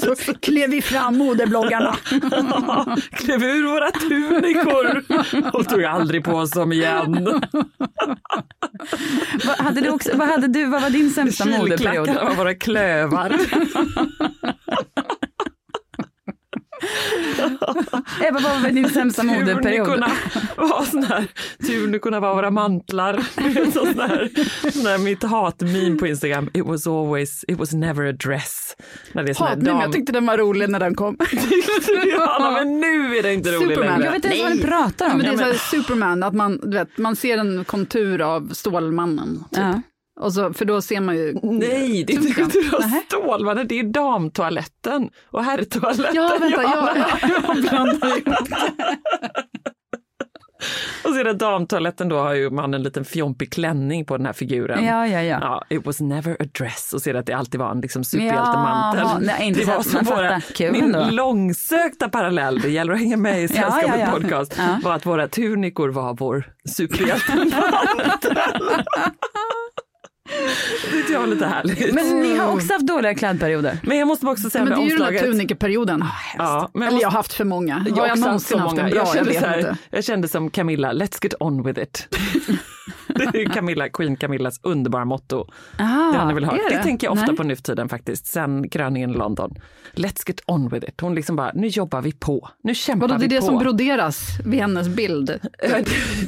så 0.02 0.34
klev 0.40 0.70
vi 0.70 0.82
fram 0.82 1.18
modebloggarna. 1.18 1.96
Klev 3.10 3.42
ur 3.42 3.66
våra 3.66 3.90
tunikor 3.90 5.04
och 5.52 5.68
tog 5.68 5.84
aldrig 5.84 6.24
på 6.24 6.32
oss 6.32 6.50
dem 6.50 6.72
igen. 6.72 7.40
vad, 9.46 9.58
hade 9.58 9.80
du 9.80 9.90
också, 9.90 10.10
vad, 10.14 10.28
hade 10.28 10.46
du, 10.48 10.64
vad 10.64 10.82
var 10.82 10.90
din 10.90 11.10
sämsta 11.10 11.44
modeperiod? 11.44 11.78
Kilklackarna 11.78 12.24
var 12.24 12.34
våra 12.34 12.54
klövar. 12.54 13.32
Ebba 18.28 18.38
vad 18.40 18.62
var 18.62 18.70
din 18.70 18.90
sämsta 18.90 19.22
modeperiod? 19.22 19.62
Tunikorna 19.62 20.10
var 20.56 20.84
sån 20.84 21.02
här, 21.04 21.26
tunikorna 21.66 22.20
var 22.20 22.34
våra 22.34 22.50
mantlar. 22.50 23.12
Sån 23.72 24.00
här, 24.00 24.30
sån 24.70 24.86
här 24.86 24.98
mitt 24.98 25.22
hatmeme 25.22 25.96
på 25.98 26.06
Instagram. 26.06 26.50
It 26.54 26.64
was 26.66 26.86
always, 26.86 27.44
it 27.48 27.58
was 27.58 27.72
never 27.72 28.06
a 28.08 28.12
dress. 28.12 28.76
Hatmeme, 29.14 29.54
dam... 29.70 29.80
jag 29.80 29.92
tyckte 29.92 30.12
den 30.12 30.26
var 30.26 30.38
rolig 30.38 30.70
när 30.70 30.80
den 30.80 30.94
kom. 30.94 31.16
Johanna, 32.12 32.50
men 32.50 32.80
nu 32.80 33.16
är 33.16 33.22
det 33.22 33.34
inte 33.34 33.50
roligt 33.52 33.68
Superman. 33.68 33.86
längre. 34.00 34.04
Jag 34.04 34.12
vet 34.12 34.24
inte 34.24 34.36
ens 34.36 34.50
vad 34.50 34.58
du 34.58 34.62
pratar 34.66 35.06
Ja, 35.06 35.12
om. 35.12 35.18
men 35.18 35.26
det 35.26 35.32
är 35.32 35.32
Ja, 35.32 35.38
så 35.38 35.44
här 35.44 35.54
Superman, 35.82 36.22
att 36.22 36.34
man, 36.34 36.60
vet, 36.70 36.98
man 36.98 37.16
ser 37.16 37.38
en 37.38 37.64
kontur 37.64 38.20
av 38.20 38.48
Stålmannen. 38.52 39.44
Typ. 39.50 39.58
Ja. 39.58 39.80
Och 40.20 40.32
så, 40.32 40.52
för 40.52 40.64
då 40.64 40.82
ser 40.82 41.00
man 41.00 41.16
ju... 41.16 41.34
Nej, 41.42 42.04
det 42.04 42.12
är 42.12 42.16
inte 42.16 42.26
tunkan. 42.34 42.50
kultur 42.50 42.74
av 42.74 42.80
Nähä. 42.80 43.02
Stålmannen, 43.08 43.68
det 43.68 43.78
är 43.78 43.82
damtoaletten 43.84 45.10
och 45.30 45.44
herrtoaletten. 45.44 46.14
Ja, 46.14 46.36
vänta, 46.40 46.62
jag, 46.62 46.96
jag 47.46 47.56
blandar 47.62 48.08
ihop. 48.18 48.48
Och 51.04 51.10
så 51.12 51.18
är 51.20 51.24
det 51.24 51.32
damtoaletten 51.32 52.08
då 52.08 52.18
har 52.18 52.32
ju 52.34 52.50
man 52.50 52.74
en 52.74 52.82
liten 52.82 53.04
fjompig 53.04 53.52
klänning 53.52 54.04
på 54.04 54.16
den 54.16 54.26
här 54.26 54.32
figuren. 54.32 54.84
Ja, 54.84 55.06
ja, 55.06 55.22
ja. 55.22 55.38
Ja, 55.40 55.76
it 55.76 55.86
was 55.86 56.00
never 56.00 56.36
a 56.42 56.44
dress 56.58 56.92
och 56.92 57.02
ser 57.02 57.14
att 57.14 57.26
det 57.26 57.32
alltid 57.32 57.60
var 57.60 57.70
en 57.70 57.80
liksom 57.80 58.04
superhjältemantel. 58.04 59.06
Nej, 59.20 59.48
inte 59.48 59.60
det 59.60 59.66
var 59.66 59.82
som 59.82 60.04
våra. 60.04 60.40
Kul 60.54 60.72
min 60.72 60.84
ändå. 60.94 61.08
långsökta 61.10 62.08
parallell, 62.08 62.60
det 62.60 62.68
gäller 62.70 62.92
att 62.92 62.98
hänga 62.98 63.16
med 63.16 63.42
i 63.42 63.48
Sällskapet 63.48 63.82
Ja, 63.88 63.96
ja, 63.98 64.06
ja. 64.06 64.10
podcast, 64.20 64.54
Ja. 64.58 64.78
var 64.84 64.92
att 64.94 65.06
våra 65.06 65.28
tunikor 65.28 65.88
var 65.88 66.14
vår 66.14 66.44
superhjältemantel. 66.76 68.36
det 70.84 70.90
tyckte 70.96 71.12
jag 71.12 71.20
var 71.20 71.26
lite 71.26 71.46
härligt. 71.46 71.94
Men, 71.94 72.08
Men 72.08 72.20
ni 72.20 72.36
har 72.36 72.52
också 72.52 72.72
haft 72.72 72.86
dåliga 72.86 73.14
klädperioder. 73.14 73.78
jag 73.84 74.08
måste 74.08 74.24
bara 74.24 74.32
också 74.32 74.50
säga 74.50 74.64
Men 74.64 74.70
det 74.72 74.76
med 74.78 74.86
är 74.86 74.90
ju 74.90 74.96
den 74.96 74.98
där 74.98 75.06
omslaget. 75.12 75.32
tunikeperioden. 75.32 76.04
Ja, 76.38 76.70
men 76.72 76.82
jag 76.82 76.86
Eller 76.86 76.92
måste- 76.94 77.02
jag 77.02 77.08
har 77.10 77.16
haft 77.16 77.32
för 77.32 77.44
många. 77.44 77.84
Jag 77.88 77.96
har 77.96 78.06
jag 78.06 78.18
någonsin 78.18 78.58
haft 78.58 78.64
haft 78.64 78.76
så 78.76 78.80
en 78.82 78.84
många. 78.84 78.94
bra? 78.94 78.98
Jag 78.98 79.06
Jag, 79.06 79.14
kände, 79.14 79.30
vet 79.30 79.40
så 79.40 79.46
här, 79.46 79.58
inte. 79.58 79.76
jag 79.90 80.04
kände 80.04 80.28
som 80.28 80.50
Camilla, 80.50 80.92
let's 80.92 81.18
get 81.22 81.34
on 81.40 81.62
with 81.62 81.80
it. 81.80 82.08
det 83.18 83.42
är 83.42 83.48
Camilla, 83.48 83.88
Queen 83.88 84.16
Camillas 84.16 84.60
underbara 84.62 85.04
motto. 85.04 85.46
Aha, 85.78 86.12
det 86.12 86.18
har 86.18 86.54
är 86.54 86.70
Det? 86.70 86.76
det? 86.76 86.82
tänker 86.82 87.06
jag 87.06 87.12
ofta 87.12 87.26
Nej. 87.26 87.36
på 87.36 87.42
nu 87.42 87.56
för 87.56 87.62
tiden 87.62 87.88
faktiskt, 87.88 88.26
sen 88.26 88.68
kröningen 88.68 89.10
i 89.10 89.14
London. 89.14 89.54
Let's 89.94 90.22
get 90.26 90.40
on 90.46 90.68
with 90.68 90.88
it. 90.88 91.00
Hon 91.00 91.14
liksom 91.14 91.36
bara, 91.36 91.52
nu 91.54 91.66
jobbar 91.66 92.02
vi 92.02 92.12
på, 92.12 92.48
nu 92.62 92.74
kämpar 92.74 93.08
Vadå, 93.08 93.18
det 93.18 93.24
är 93.24 93.28
vi 93.28 93.34
det 93.34 93.40
på. 93.40 93.46
som 93.46 93.58
broderas 93.58 94.28
vid 94.44 94.60
hennes 94.60 94.88
bild. 94.88 95.26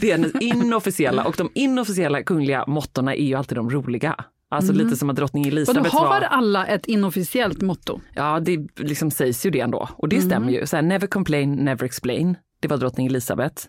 det 0.01 0.11
är 0.11 0.13
hennes 0.13 0.33
inofficiella 0.41 1.25
och 1.25 1.35
de 1.39 1.51
inofficiella 1.55 2.23
kungliga 2.23 2.65
mottona 2.67 3.15
är 3.15 3.25
ju 3.25 3.35
alltid 3.35 3.59
de 3.59 3.71
roliga. 3.71 4.25
Alltså 4.51 4.73
lite 4.73 4.97
som 4.97 5.11
att 5.11 5.17
drottning 5.17 5.47
Elisabeth 5.47 5.97
har 5.97 6.09
var. 6.09 6.21
alla 6.21 6.67
ett 6.67 6.87
inofficiellt 6.87 7.61
motto? 7.63 8.01
Ja, 8.15 8.41
det 8.41 8.67
liksom 8.77 9.11
sägs 9.11 9.47
ju 9.47 9.51
det 9.51 9.61
ändå. 9.61 9.89
Och 9.97 10.09
det 10.09 10.21
stämmer 10.21 10.53
ju. 10.53 10.67
Så 10.67 10.77
här, 10.77 10.83
never 10.83 11.07
complain, 11.07 11.53
never 11.53 11.85
explain. 11.85 12.37
Det 12.61 12.69
var 12.69 12.77
drottning 12.77 13.07
Elisabeth 13.07 13.63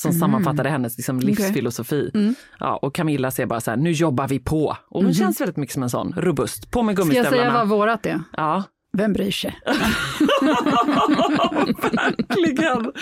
som 0.00 0.12
sammanfattade 0.12 0.68
hennes 0.70 0.96
liksom, 0.96 1.20
livsfilosofi. 1.20 2.34
Ja, 2.60 2.76
och 2.76 2.94
Camilla 2.94 3.30
säger 3.30 3.46
bara 3.46 3.60
så 3.60 3.70
här, 3.70 3.78
nu 3.78 3.90
jobbar 3.90 4.28
vi 4.28 4.38
på. 4.38 4.76
Och 4.88 5.02
hon 5.04 5.14
känns 5.14 5.40
väldigt 5.40 5.56
mycket 5.56 5.72
som 5.74 5.82
en 5.82 5.90
sån, 5.90 6.12
robust. 6.16 6.70
På 6.70 6.82
med 6.82 6.94
Ska 6.94 7.02
jag 7.02 7.08
säga 7.12 7.22
gummistövlarna. 7.22 7.58
vad 7.58 7.68
vårat 7.68 8.06
är? 8.06 8.20
Ja. 8.36 8.64
Vem 8.96 9.12
bryr 9.12 9.30
sig? 9.30 9.58
Verkligen. 11.92 12.92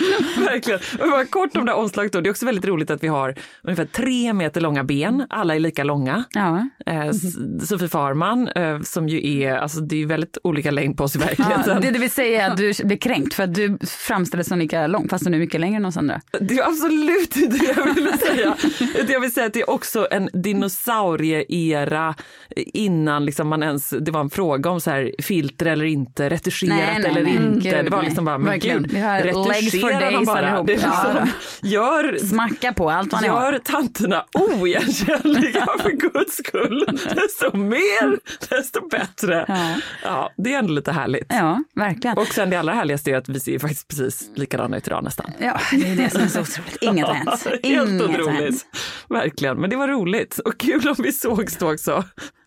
Verkligen. 0.45 0.79
Och 0.99 1.09
bara 1.11 1.25
kort 1.25 1.57
om 1.57 1.65
det 1.65 1.71
här 1.71 1.79
omslaget 1.79 2.13
då. 2.13 2.21
Det 2.21 2.29
är 2.29 2.31
också 2.31 2.45
väldigt 2.45 2.65
roligt 2.65 2.89
att 2.89 3.03
vi 3.03 3.07
har 3.07 3.35
ungefär 3.63 3.85
tre 3.85 4.33
meter 4.33 4.61
långa 4.61 4.83
ben. 4.83 5.25
Alla 5.29 5.55
är 5.55 5.59
lika 5.59 5.83
långa. 5.83 6.23
Ja. 6.33 6.67
Eh, 6.85 7.05
S- 7.07 7.67
Sofie 7.69 7.87
Farman, 7.87 8.47
eh, 8.47 8.81
som 8.81 9.09
ju 9.09 9.41
är, 9.41 9.55
alltså 9.57 9.79
det 9.81 10.01
är 10.01 10.05
väldigt 10.05 10.37
olika 10.43 10.71
längd 10.71 10.97
på 10.97 11.03
oss 11.03 11.15
i 11.15 11.19
Ja, 11.19 11.25
verkligheten. 11.25 11.81
det, 11.81 11.91
det 11.91 11.99
vill 11.99 12.11
säga 12.11 12.47
att 12.47 12.57
du 12.57 12.73
blir 12.83 12.97
kränkt 12.97 13.33
för 13.33 13.43
att 13.43 13.53
du 13.53 13.77
framställs 13.87 14.47
som 14.47 14.59
lika 14.59 14.87
lång 14.87 15.09
fast 15.09 15.25
du 15.25 15.33
är 15.33 15.39
mycket 15.39 15.61
längre 15.61 15.77
än 15.77 15.85
oss 15.85 15.97
andra. 15.97 16.21
Det 16.39 16.57
är 16.57 16.67
absolut 16.67 17.35
inte 17.37 17.57
det 17.57 17.73
jag 17.77 17.93
ville 17.93 18.17
säga. 18.17 18.55
Utan 18.95 19.07
Jag 19.13 19.19
vill 19.19 19.31
säga 19.33 19.45
att 19.47 19.53
det 19.53 19.61
är 19.61 19.69
också 19.69 20.07
en 20.11 20.29
dinosaurie-era 20.33 22.15
innan 22.55 23.25
liksom 23.25 23.47
man 23.47 23.63
ens, 23.63 23.89
det 23.89 24.11
var 24.11 24.21
en 24.21 24.29
fråga 24.29 24.69
om 24.69 24.81
så 24.81 24.89
här, 24.91 25.11
filter 25.21 25.80
eller 25.81 25.91
inte, 25.91 26.29
retuscherat 26.29 26.77
Nej, 26.77 26.99
nej, 26.99 27.11
eller 27.11 27.23
nej. 27.23 27.35
inte. 27.35 27.69
Gud, 27.69 27.85
det 27.85 27.91
var 27.91 28.03
liksom 28.03 28.25
bara, 28.25 28.37
men 28.37 28.59
gud, 28.59 28.93
retuscherar 28.93 30.01
man 30.01 30.13
days 30.13 30.25
bara. 30.25 30.63
Det 30.63 30.73
liksom, 30.73 31.27
gör, 31.61 32.17
Smacka 32.17 32.73
på 32.73 32.89
allt 32.91 33.21
ni 33.21 33.27
gör 33.27 33.59
tanterna 33.63 34.25
oigenkännliga 34.33 35.65
för 35.79 35.91
guds 35.91 36.37
skull. 36.37 36.85
Desto 37.15 37.57
mer, 37.57 38.19
desto 38.49 38.87
bättre. 38.87 39.45
Ja. 39.47 39.75
Ja, 40.03 40.31
det 40.37 40.53
är 40.53 40.59
ändå 40.59 40.73
lite 40.73 40.91
härligt. 40.91 41.25
Ja, 41.29 41.63
verkligen. 41.75 42.17
Och 42.17 42.27
sen 42.27 42.49
det 42.49 42.55
allra 42.55 42.73
härligaste 42.73 43.11
är 43.11 43.17
att 43.17 43.29
vi 43.29 43.39
ser 43.39 43.59
faktiskt 43.59 43.87
precis 43.87 44.29
likadana 44.35 44.77
ut 44.77 44.87
idag 44.87 45.03
nästan. 45.03 45.31
Ja, 45.39 45.59
det 45.71 45.91
är 45.91 45.95
det 45.95 46.09
som 46.09 46.21
är 46.21 46.27
så 46.27 46.39
otroligt. 46.41 46.77
Inget 46.81 47.07
har 47.07 47.13
hänt. 47.13 47.47
Helt 47.63 48.01
otroligt. 48.01 48.65
Verkligen, 49.09 49.57
men 49.61 49.69
det 49.69 49.75
var 49.75 49.87
roligt 49.87 50.39
och 50.39 50.57
kul 50.57 50.87
om 50.87 50.95
vi 50.97 51.11
sågs 51.11 51.57
då 51.57 51.73
också. 51.73 52.03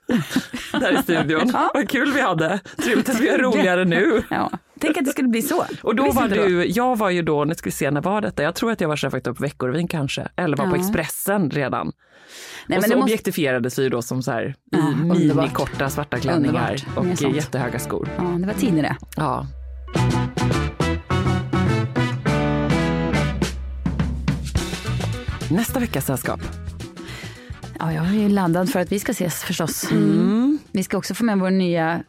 Där 0.72 0.98
i 0.98 1.02
studion. 1.02 1.52
Vad 1.74 1.88
kul 1.88 2.12
vi 2.12 2.20
hade. 2.20 2.60
Trevligt 2.76 3.08
att 3.08 3.20
vi 3.20 3.28
är 3.28 3.38
roligare 3.38 3.84
nu. 3.84 4.22
Ja. 4.30 4.50
Tänk 4.80 4.96
att 4.98 5.04
det 5.04 5.10
skulle 5.10 5.28
bli 5.28 5.42
så. 5.42 5.64
Och 5.82 5.94
då 5.94 6.12
var 6.12 6.22
inte 6.24 6.34
då. 6.36 6.44
du, 6.46 6.66
jag 6.66 6.98
var 6.98 7.10
ju 7.10 7.22
då, 7.22 7.44
nu 7.44 7.54
ska 7.54 7.64
vi 7.64 7.70
se, 7.70 7.90
när 7.90 8.00
var 8.00 8.20
detta? 8.20 8.42
Jag 8.42 8.54
tror 8.54 8.72
att 8.72 8.80
jag 8.80 8.88
var 8.88 8.96
chefredaktör 8.96 9.32
på 9.32 9.42
Veckorevyn 9.42 9.88
kanske, 9.88 10.28
eller 10.36 10.56
var 10.56 10.66
på 10.66 10.76
Ja. 10.76 10.80
Expressen 10.80 11.50
redan. 11.50 11.92
Nej, 12.66 12.76
och 12.76 12.82
men 12.82 12.90
så 12.90 12.96
måste- 12.96 13.02
objektifierades 13.04 13.78
vi 13.78 13.82
ju 13.82 13.88
då 13.88 14.02
som 14.02 14.22
så 14.22 14.30
här 14.32 14.44
i 14.48 14.54
Ja, 14.70 14.78
underbart. 14.78 15.18
minikorta 15.36 15.90
svarta 15.90 16.18
klänningar 16.18 16.76
Underbart. 16.96 17.20
Och 17.24 17.34
jättehöga 17.34 17.78
skor. 17.78 18.08
Ja, 18.16 18.22
det 18.22 18.46
var 18.46 18.54
tidigare 18.54 18.96
det. 19.00 19.06
Ja. 19.16 19.46
Nästa 25.50 25.80
veckas 25.80 26.06
sällskap. 26.06 26.40
Ja, 27.78 27.92
jag 27.92 28.06
är 28.06 28.12
ju 28.12 28.28
laddad 28.28 28.70
för 28.70 28.80
att 28.80 28.92
vi 28.92 28.98
ska 29.00 29.12
ses 29.12 29.42
förstås. 29.44 29.90
Mm. 29.90 30.58
Vi 30.72 30.82
ska 30.82 30.96
också 30.98 31.14
få 31.14 31.24
med 31.24 31.38
vår 31.38 31.50
nya 31.50 32.02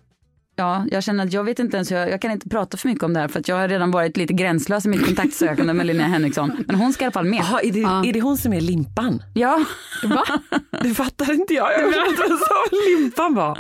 Ja, 0.58 0.86
jag 0.92 1.04
känner 1.04 1.26
att 1.26 1.34
jag 1.34 1.44
vet 1.44 1.60
inte 1.60 1.78
ens, 1.78 1.92
jag, 1.92 2.10
jag 2.12 2.22
kan 2.22 2.32
inte 2.32 2.50
prata 2.50 2.78
för 2.78 2.88
mycket 2.90 3.04
om 3.04 3.14
det 3.14 3.20
här 3.20 3.28
för 3.28 3.40
att 3.40 3.48
jag 3.48 3.56
har 3.56 3.68
redan 3.68 3.92
varit 3.92 4.18
lite 4.18 4.34
gränslös 4.34 4.86
i 4.86 4.90
mitt 4.90 5.06
kontaktsökande 5.06 5.74
med 5.74 5.86
Linnea 5.86 6.08
Henriksson. 6.08 6.64
Men 6.68 6.76
hon 6.76 6.94
ska 6.94 7.04
i 7.04 7.06
alla 7.06 7.12
fall 7.12 7.26
med. 7.26 7.40
Jaha, 7.40 7.62
är, 7.62 7.72
det, 7.72 8.10
är 8.10 8.14
det 8.14 8.22
hon 8.22 8.38
som 8.38 8.54
är 8.54 8.62
Limpan? 8.62 9.24
Ja. 9.34 9.64
Va? 10.04 10.24
Det 10.84 10.94
fattar 10.94 11.34
inte 11.34 11.54
jag. 11.54 11.72
Jag 11.74 11.86
vet 11.88 12.10
inte 12.10 12.22
vad 12.30 12.40
som 12.40 12.78
Limpan 13.00 13.34
var. 13.36 13.60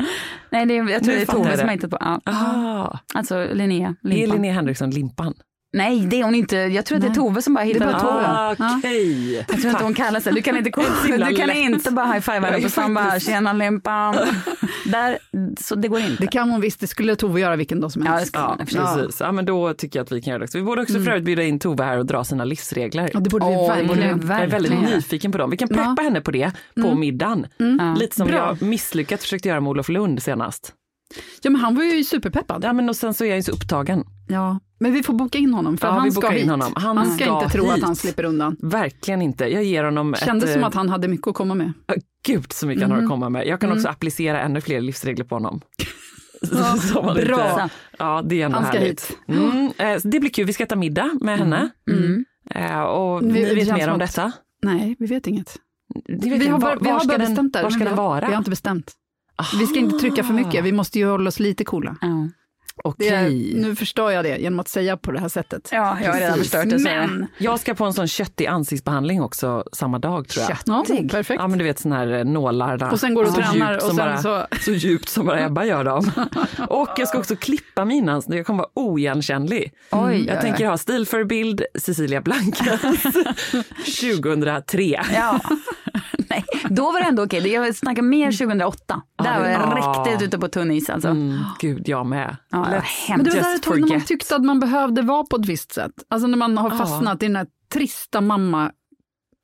Nej, 0.49 0.65
det, 0.65 0.77
är- 0.77 0.89
jag 0.89 1.03
tror 1.03 1.13
Nu 1.13 1.17
det 1.17 1.21
är 1.21 1.25
Tove 1.25 1.49
som 1.49 1.57
det. 1.57 1.63
har 1.63 1.69
hittat 1.71 1.89
på. 1.89 1.97
Ja. 1.99 2.21
Ah, 2.25 2.99
Alltså 3.13 3.47
Linnea. 3.53 3.95
är 4.03 4.07
Limpan. 4.07 4.35
Linnea 4.35 4.53
Henriksson 4.53 4.89
Limpan? 4.91 5.33
Nej, 5.75 6.05
det 6.05 6.19
är 6.19 6.23
hon 6.23 6.35
inte. 6.35 6.55
Jag 6.55 6.85
tror 6.85 6.95
att 6.97 7.01
det 7.01 7.07
är. 7.09 7.13
Tove 7.13 7.41
som 7.41 7.53
bara 7.53 7.63
hittade 7.63 7.85
bara 7.85 7.99
på. 7.99 8.07
Tove. 8.07 8.23
Ah, 8.27 8.55
Ja. 8.59 8.75
Okej. 8.77 9.35
Jag 9.35 9.47
tror 9.61 9.69
inte 9.71 9.83
hon 9.83 9.93
kallar 9.93 10.19
sig, 10.19 10.33
du 10.33 10.41
kan 10.41 10.57
inte, 10.57 10.69
du 11.29 11.35
kan 11.35 11.51
inte 11.51 11.91
bara 11.91 12.05
high-fiva 12.05 12.47
henne 12.47 12.61
på 12.61 12.69
stan 12.69 12.93
bara 12.93 13.19
tjena 13.19 13.53
Limpan. 13.53 14.15
Där, 14.85 15.17
så 15.59 15.75
det 15.75 15.87
går 15.87 15.99
inte. 15.99 16.15
Det 16.23 16.27
kan 16.27 16.49
hon 16.49 16.61
visst, 16.61 16.79
det 16.79 16.87
skulle 16.87 17.15
Tove 17.15 17.41
göra 17.41 17.55
vilken 17.55 17.79
dag 17.81 17.91
som 17.91 18.01
Ja, 18.05 18.11
det 18.11 18.17
helst. 18.17 18.27
ska 18.31 18.39
Ja, 18.39 18.65
sig. 18.65 18.77
precis. 19.03 19.19
Ja, 19.21 19.31
men 19.31 19.45
då 19.45 19.73
tycker 19.73 19.99
jag 19.99 20.03
att 20.03 20.11
vi 20.11 20.21
kan 20.21 20.31
göra 20.31 20.39
det 20.39 20.43
också. 20.45 20.57
Vi 20.57 20.63
borde 20.63 20.81
också 20.81 20.93
för 20.93 21.07
övrigt 21.11 21.23
bjuda 21.25 21.43
in 21.43 21.59
Tove 21.59 21.83
här 21.83 21.97
och 21.97 22.05
dra 22.05 22.23
sina 22.23 22.43
livsregler. 22.43 23.09
Ja, 23.13 23.19
det 23.19 23.29
borde 23.29 23.45
vi 23.45 23.55
borde 23.55 23.67
verkligen. 23.67 24.19
vi 24.19 24.27
Jag 24.27 24.41
är 24.41 24.47
väldigt 24.47 24.81
nyfiken 24.81 25.31
på 25.31 25.37
dem. 25.37 25.49
Vi 25.49 25.57
kan 25.57 25.67
preppa 25.67 25.93
Ja. 25.97 26.03
henne 26.03 26.21
på 26.21 26.31
det 26.31 26.51
på 26.81 26.95
middagen. 26.95 27.47
Ja. 27.57 27.95
Lite 27.99 28.15
som 28.15 28.27
Bra. 28.27 28.37
jag 28.37 28.61
misslyckats 28.67 29.23
försökte 29.23 29.49
göra 29.49 29.59
med 29.61 29.69
Olof 29.69 29.89
Lund 29.89 30.23
senast. 30.23 30.73
Ja, 31.41 31.49
men 31.49 31.61
han 31.61 31.75
var 31.75 31.83
ju 31.83 32.03
superpeppad. 32.03 32.63
Ja, 32.63 32.73
men 32.73 32.89
och 32.89 32.95
sen 32.95 33.13
så 33.13 33.23
är 33.23 33.27
jag 33.27 33.37
ju 33.37 33.43
så 33.43 33.51
upptagen. 33.51 34.03
Ja. 34.27 34.59
Men 34.79 34.93
vi 34.93 35.03
får 35.03 35.13
boka 35.13 35.37
in 35.37 35.53
honom, 35.53 35.77
för 35.77 35.87
Ja, 35.87 35.93
han 35.93 36.11
ska 36.11 36.31
in 36.31 36.37
hit. 36.37 36.49
honom. 36.49 36.73
Han 36.75 36.97
Han, 36.97 37.05
ska, 37.17 37.25
ska 37.25 37.39
inte 37.39 37.49
tro 37.53 37.63
hit. 37.63 37.73
att 37.73 37.81
han 37.83 37.95
slipper 37.95 38.23
undan. 38.23 38.55
Verkligen 38.61 39.21
inte. 39.21 39.45
Jag 39.45 39.63
ger 39.63 39.83
honom 39.83 40.15
Kändes 40.25 40.49
ett... 40.49 40.53
som 40.53 40.61
eh, 40.61 40.67
att 40.67 40.73
han 40.75 40.89
hade 40.89 41.07
mycket 41.07 41.27
att 41.27 41.35
komma 41.35 41.55
med. 41.55 41.73
Gud 42.25 42.53
så 42.53 42.67
mycket 42.67 42.81
han 42.83 42.91
har 42.91 42.97
att 42.97 43.09
komma 43.09 43.29
med. 43.29 43.47
Jag 43.47 43.61
kan 43.61 43.71
också 43.71 43.87
applicera 43.87 44.41
ännu 44.41 44.61
fler 44.61 44.81
livsregler 44.81 45.25
på 45.25 45.35
honom. 45.35 45.61
Ja, 46.93 47.13
bra. 47.13 47.69
Ja, 47.99 48.21
det 48.25 48.41
är 48.41 48.45
ändå 48.45 48.57
Han 48.57 48.67
ska 48.67 48.77
härligt. 48.79 49.01
hit. 49.09 49.17
Mm, 49.27 49.71
eh, 49.77 49.99
det 50.03 50.19
blir 50.19 50.29
kul. 50.29 50.45
Vi 50.45 50.53
ska 50.53 50.63
äta 50.63 50.75
middag 50.75 51.09
med 51.21 51.37
henne. 51.39 51.69
Mm. 51.91 52.25
Eh, 52.51 52.79
och 52.81 53.21
Vi- 53.21 53.25
ni 53.27 53.55
vet 53.55 53.73
mer 53.73 53.89
om 53.89 53.99
detta? 53.99 54.31
Nej, 54.63 54.95
vi 54.99 55.05
vet 55.05 55.27
inget. 55.27 55.55
Vet 56.09 56.23
Vi 56.23 56.47
har, 56.47 56.59
Var- 56.59 56.77
vi 56.81 56.85
var 56.85 56.91
har 56.91 56.99
ska 56.99 57.17
den- 57.17 57.27
bestämt 57.27 57.53
det. 57.53 57.63
Var 57.63 57.69
ska 57.69 57.83
den 57.83 57.95
vara? 57.95 58.25
Vi 58.27 58.31
har 58.31 58.37
inte 58.37 58.49
bestämt. 58.49 58.93
Vi 59.59 59.67
ska 59.67 59.79
inte 59.79 59.99
trycka 59.99 60.23
för 60.23 60.33
mycket, 60.33 60.63
vi 60.63 60.71
måste 60.71 60.99
ju 60.99 61.05
hålla 61.05 61.27
oss 61.27 61.39
lite 61.39 61.63
coola. 61.63 61.95
Ja. 62.01 62.29
Okej. 62.83 63.09
Det 63.09 63.15
är, 63.15 63.61
nu 63.61 63.75
förstör 63.75 64.11
jag 64.11 64.25
det 64.25 64.37
genom 64.37 64.59
att 64.59 64.67
säga 64.67 64.97
på 64.97 65.11
det 65.11 65.19
här 65.19 65.27
sättet. 65.29 65.69
ja, 65.71 65.97
jag 66.03 66.11
har 66.13 66.19
redan 66.19 66.37
förstört 66.37 66.69
det. 66.69 66.79
Men, 66.79 67.27
Jag 67.37 67.59
ska 67.59 67.73
på 67.73 67.85
en 67.85 67.93
sån 67.93 68.07
köttig 68.07 68.45
ansiktsbehandling 68.45 69.21
också 69.21 69.63
samma 69.73 69.99
dag 69.99 70.27
tror 70.27 70.45
jag. 70.49 70.57
ja, 70.65 70.85
perfekt. 71.11 71.41
Ja 71.41 71.47
men 71.47 71.57
du 71.59 71.63
vet 71.65 71.79
sån 71.79 71.91
här 71.91 72.07
eh, 72.13 72.23
nålar 72.25 72.77
där. 72.77 72.91
Och 72.91 72.99
sen 72.99 73.13
går 73.13 73.23
du 73.23 73.29
och 73.29 73.35
så 73.35 73.41
tränar 73.41 73.75
och 73.75 73.81
sen 73.81 73.95
bara, 73.95 74.17
så- 74.17 74.45
så 74.61 74.71
djupt 74.71 75.09
som 75.09 75.25
bara 75.25 75.45
Ebba 75.45 75.65
gör 75.65 75.83
dem. 75.83 76.11
och 76.69 76.89
jag 76.97 77.07
ska 77.07 77.17
också 77.17 77.35
klippa 77.35 77.85
mina, 77.85 78.21
så 78.21 78.35
jag 78.35 78.45
kommer 78.45 78.57
vara 78.57 78.69
oigenkännlig. 78.75 79.73
Oj, 79.91 80.25
jag 80.27 80.35
oj, 80.35 80.41
tänker 80.41 80.63
oj. 80.63 80.67
ha 80.69 80.77
stilförebild 80.77 81.61
Cecilia 81.79 82.21
Blankas 82.21 82.81
2003. 84.01 85.01
Ja. 85.13 85.39
Då 86.69 86.91
var 86.91 86.99
det 86.99 87.05
ändå 87.05 87.23
okej. 87.23 87.47
Jag 87.47 87.75
snackar 87.75 88.01
mer 88.01 88.31
2008. 88.31 89.01
Där 89.23 89.33
Ja, 89.33 89.39
var 89.39 89.47
jag 89.47 89.61
ja. 89.61 90.03
riktigt 90.05 90.27
ute 90.27 90.39
på 90.39 90.47
tunn 90.47 90.71
is 90.71 90.89
alltså. 90.89 91.09
Mm, 91.09 91.37
gud, 91.59 91.89
jag 91.89 92.05
med. 92.05 92.37
Ja, 92.51 92.57
Let's. 92.57 92.83
Men 93.09 93.23
det 93.23 93.29
var 93.29 93.41
där 93.41 93.55
ett 93.55 93.69
när 93.81 93.87
man 93.87 94.01
tyckte 94.01 94.35
att 94.35 94.43
man 94.45 94.59
behövde 94.59 95.01
vara 95.01 95.23
på 95.23 95.35
ett 95.35 95.45
visst 95.45 95.73
sätt. 95.73 95.91
Alltså 96.09 96.27
när 96.27 96.37
man 96.37 96.57
har 96.57 96.69
fastnat 96.69 97.23
i 97.23 97.25
den 97.25 97.35
här 97.35 97.47
trista 97.73 98.21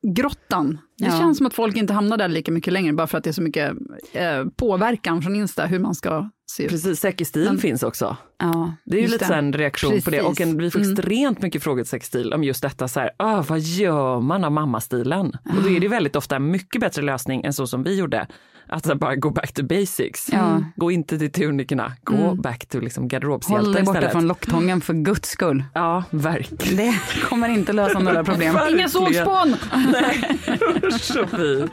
mamma-grottan. 0.03 0.77
Det 0.97 1.05
Ja. 1.05 1.11
känns 1.19 1.37
som 1.37 1.47
att 1.47 1.53
folk 1.53 1.77
inte 1.77 1.93
hamnar 1.93 2.17
där 2.17 2.27
lika 2.27 2.51
mycket 2.51 2.73
längre, 2.73 2.93
bara 2.93 3.07
för 3.07 3.17
att 3.17 3.23
det 3.23 3.29
är 3.29 3.33
så 3.33 3.41
mycket 3.41 3.71
eh, 4.13 4.45
påverkan 4.55 5.21
från 5.21 5.35
Insta, 5.35 5.65
hur 5.65 5.79
man 5.79 5.95
ska 5.95 6.29
se 6.51 6.63
ut. 6.63 6.69
Precis, 6.69 6.99
säker 6.99 7.25
stil 7.25 7.45
Men- 7.45 7.57
finns 7.57 7.83
också. 7.83 8.17
Ja. 8.39 8.73
Det 8.85 8.97
är 8.97 9.01
ju 9.01 9.07
lite 9.07 9.27
det. 9.27 9.33
en 9.35 9.53
reaktion 9.53 10.01
på 10.01 10.09
det. 10.09 10.21
Och 10.21 10.27
Precis. 10.29 10.45
en, 10.47 10.57
vi 10.57 10.71
får 10.71 10.79
Mm. 10.79 10.91
extremt 10.91 11.41
mycket 11.41 11.63
frågor 11.63 11.83
till 11.83 11.89
sexstil 11.89 12.33
om 12.33 12.43
just 12.43 12.61
detta 12.61 12.87
så 12.87 12.99
här, 12.99 13.09
ah, 13.17 13.41
vad 13.47 13.59
gör 13.59 14.19
man 14.19 14.43
av 14.43 14.51
mammastilen? 14.51 15.25
Och 15.57 15.63
då 15.63 15.69
är 15.69 15.79
det 15.79 15.87
väldigt 15.87 16.15
ofta 16.15 16.35
en 16.35 16.51
mycket 16.51 16.81
bättre 16.81 17.01
lösning 17.01 17.43
än 17.43 17.53
så 17.53 17.67
som 17.67 17.83
vi 17.83 17.95
gjorde. 17.95 18.27
Att 18.71 18.83
så 18.83 18.89
här, 18.89 18.95
bara 18.95 19.15
gå 19.15 19.29
back 19.29 19.53
to 19.53 19.63
basics. 19.63 20.29
Ja. 20.31 20.63
Gå 20.75 20.91
inte 20.91 21.17
till 21.19 21.31
tunikerna, 21.31 21.93
gå 22.03 22.15
Mm. 22.15 22.41
back 22.41 22.65
to 22.65 22.79
liksom 22.79 23.03
Håll 23.03 23.09
garderobshjältar 23.09 23.73
dig 23.73 23.83
borta 23.83 23.97
istället. 23.97 24.11
från 24.11 24.27
locktången 24.27 24.81
för 24.81 24.93
guds 24.93 25.29
skull. 25.29 25.63
Ja, 25.73 26.03
verkligen. 26.09 26.77
Det 26.77 27.21
kommer 27.29 27.49
inte 27.49 27.73
lösa 27.73 27.99
några 27.99 28.23
problem. 28.23 28.57
Inga 28.69 28.89
solspån! 28.89 29.55
Nej, 29.91 30.39
usch 30.83 31.17
och 31.23 31.29
fy. 31.29 31.67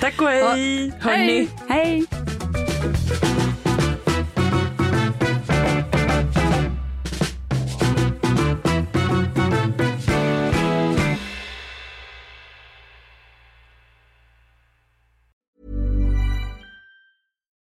Tack 0.00 0.20
och 0.22 0.28
hej! 0.28 0.92
Hörni, 1.00 1.48
Hej! 1.68 2.06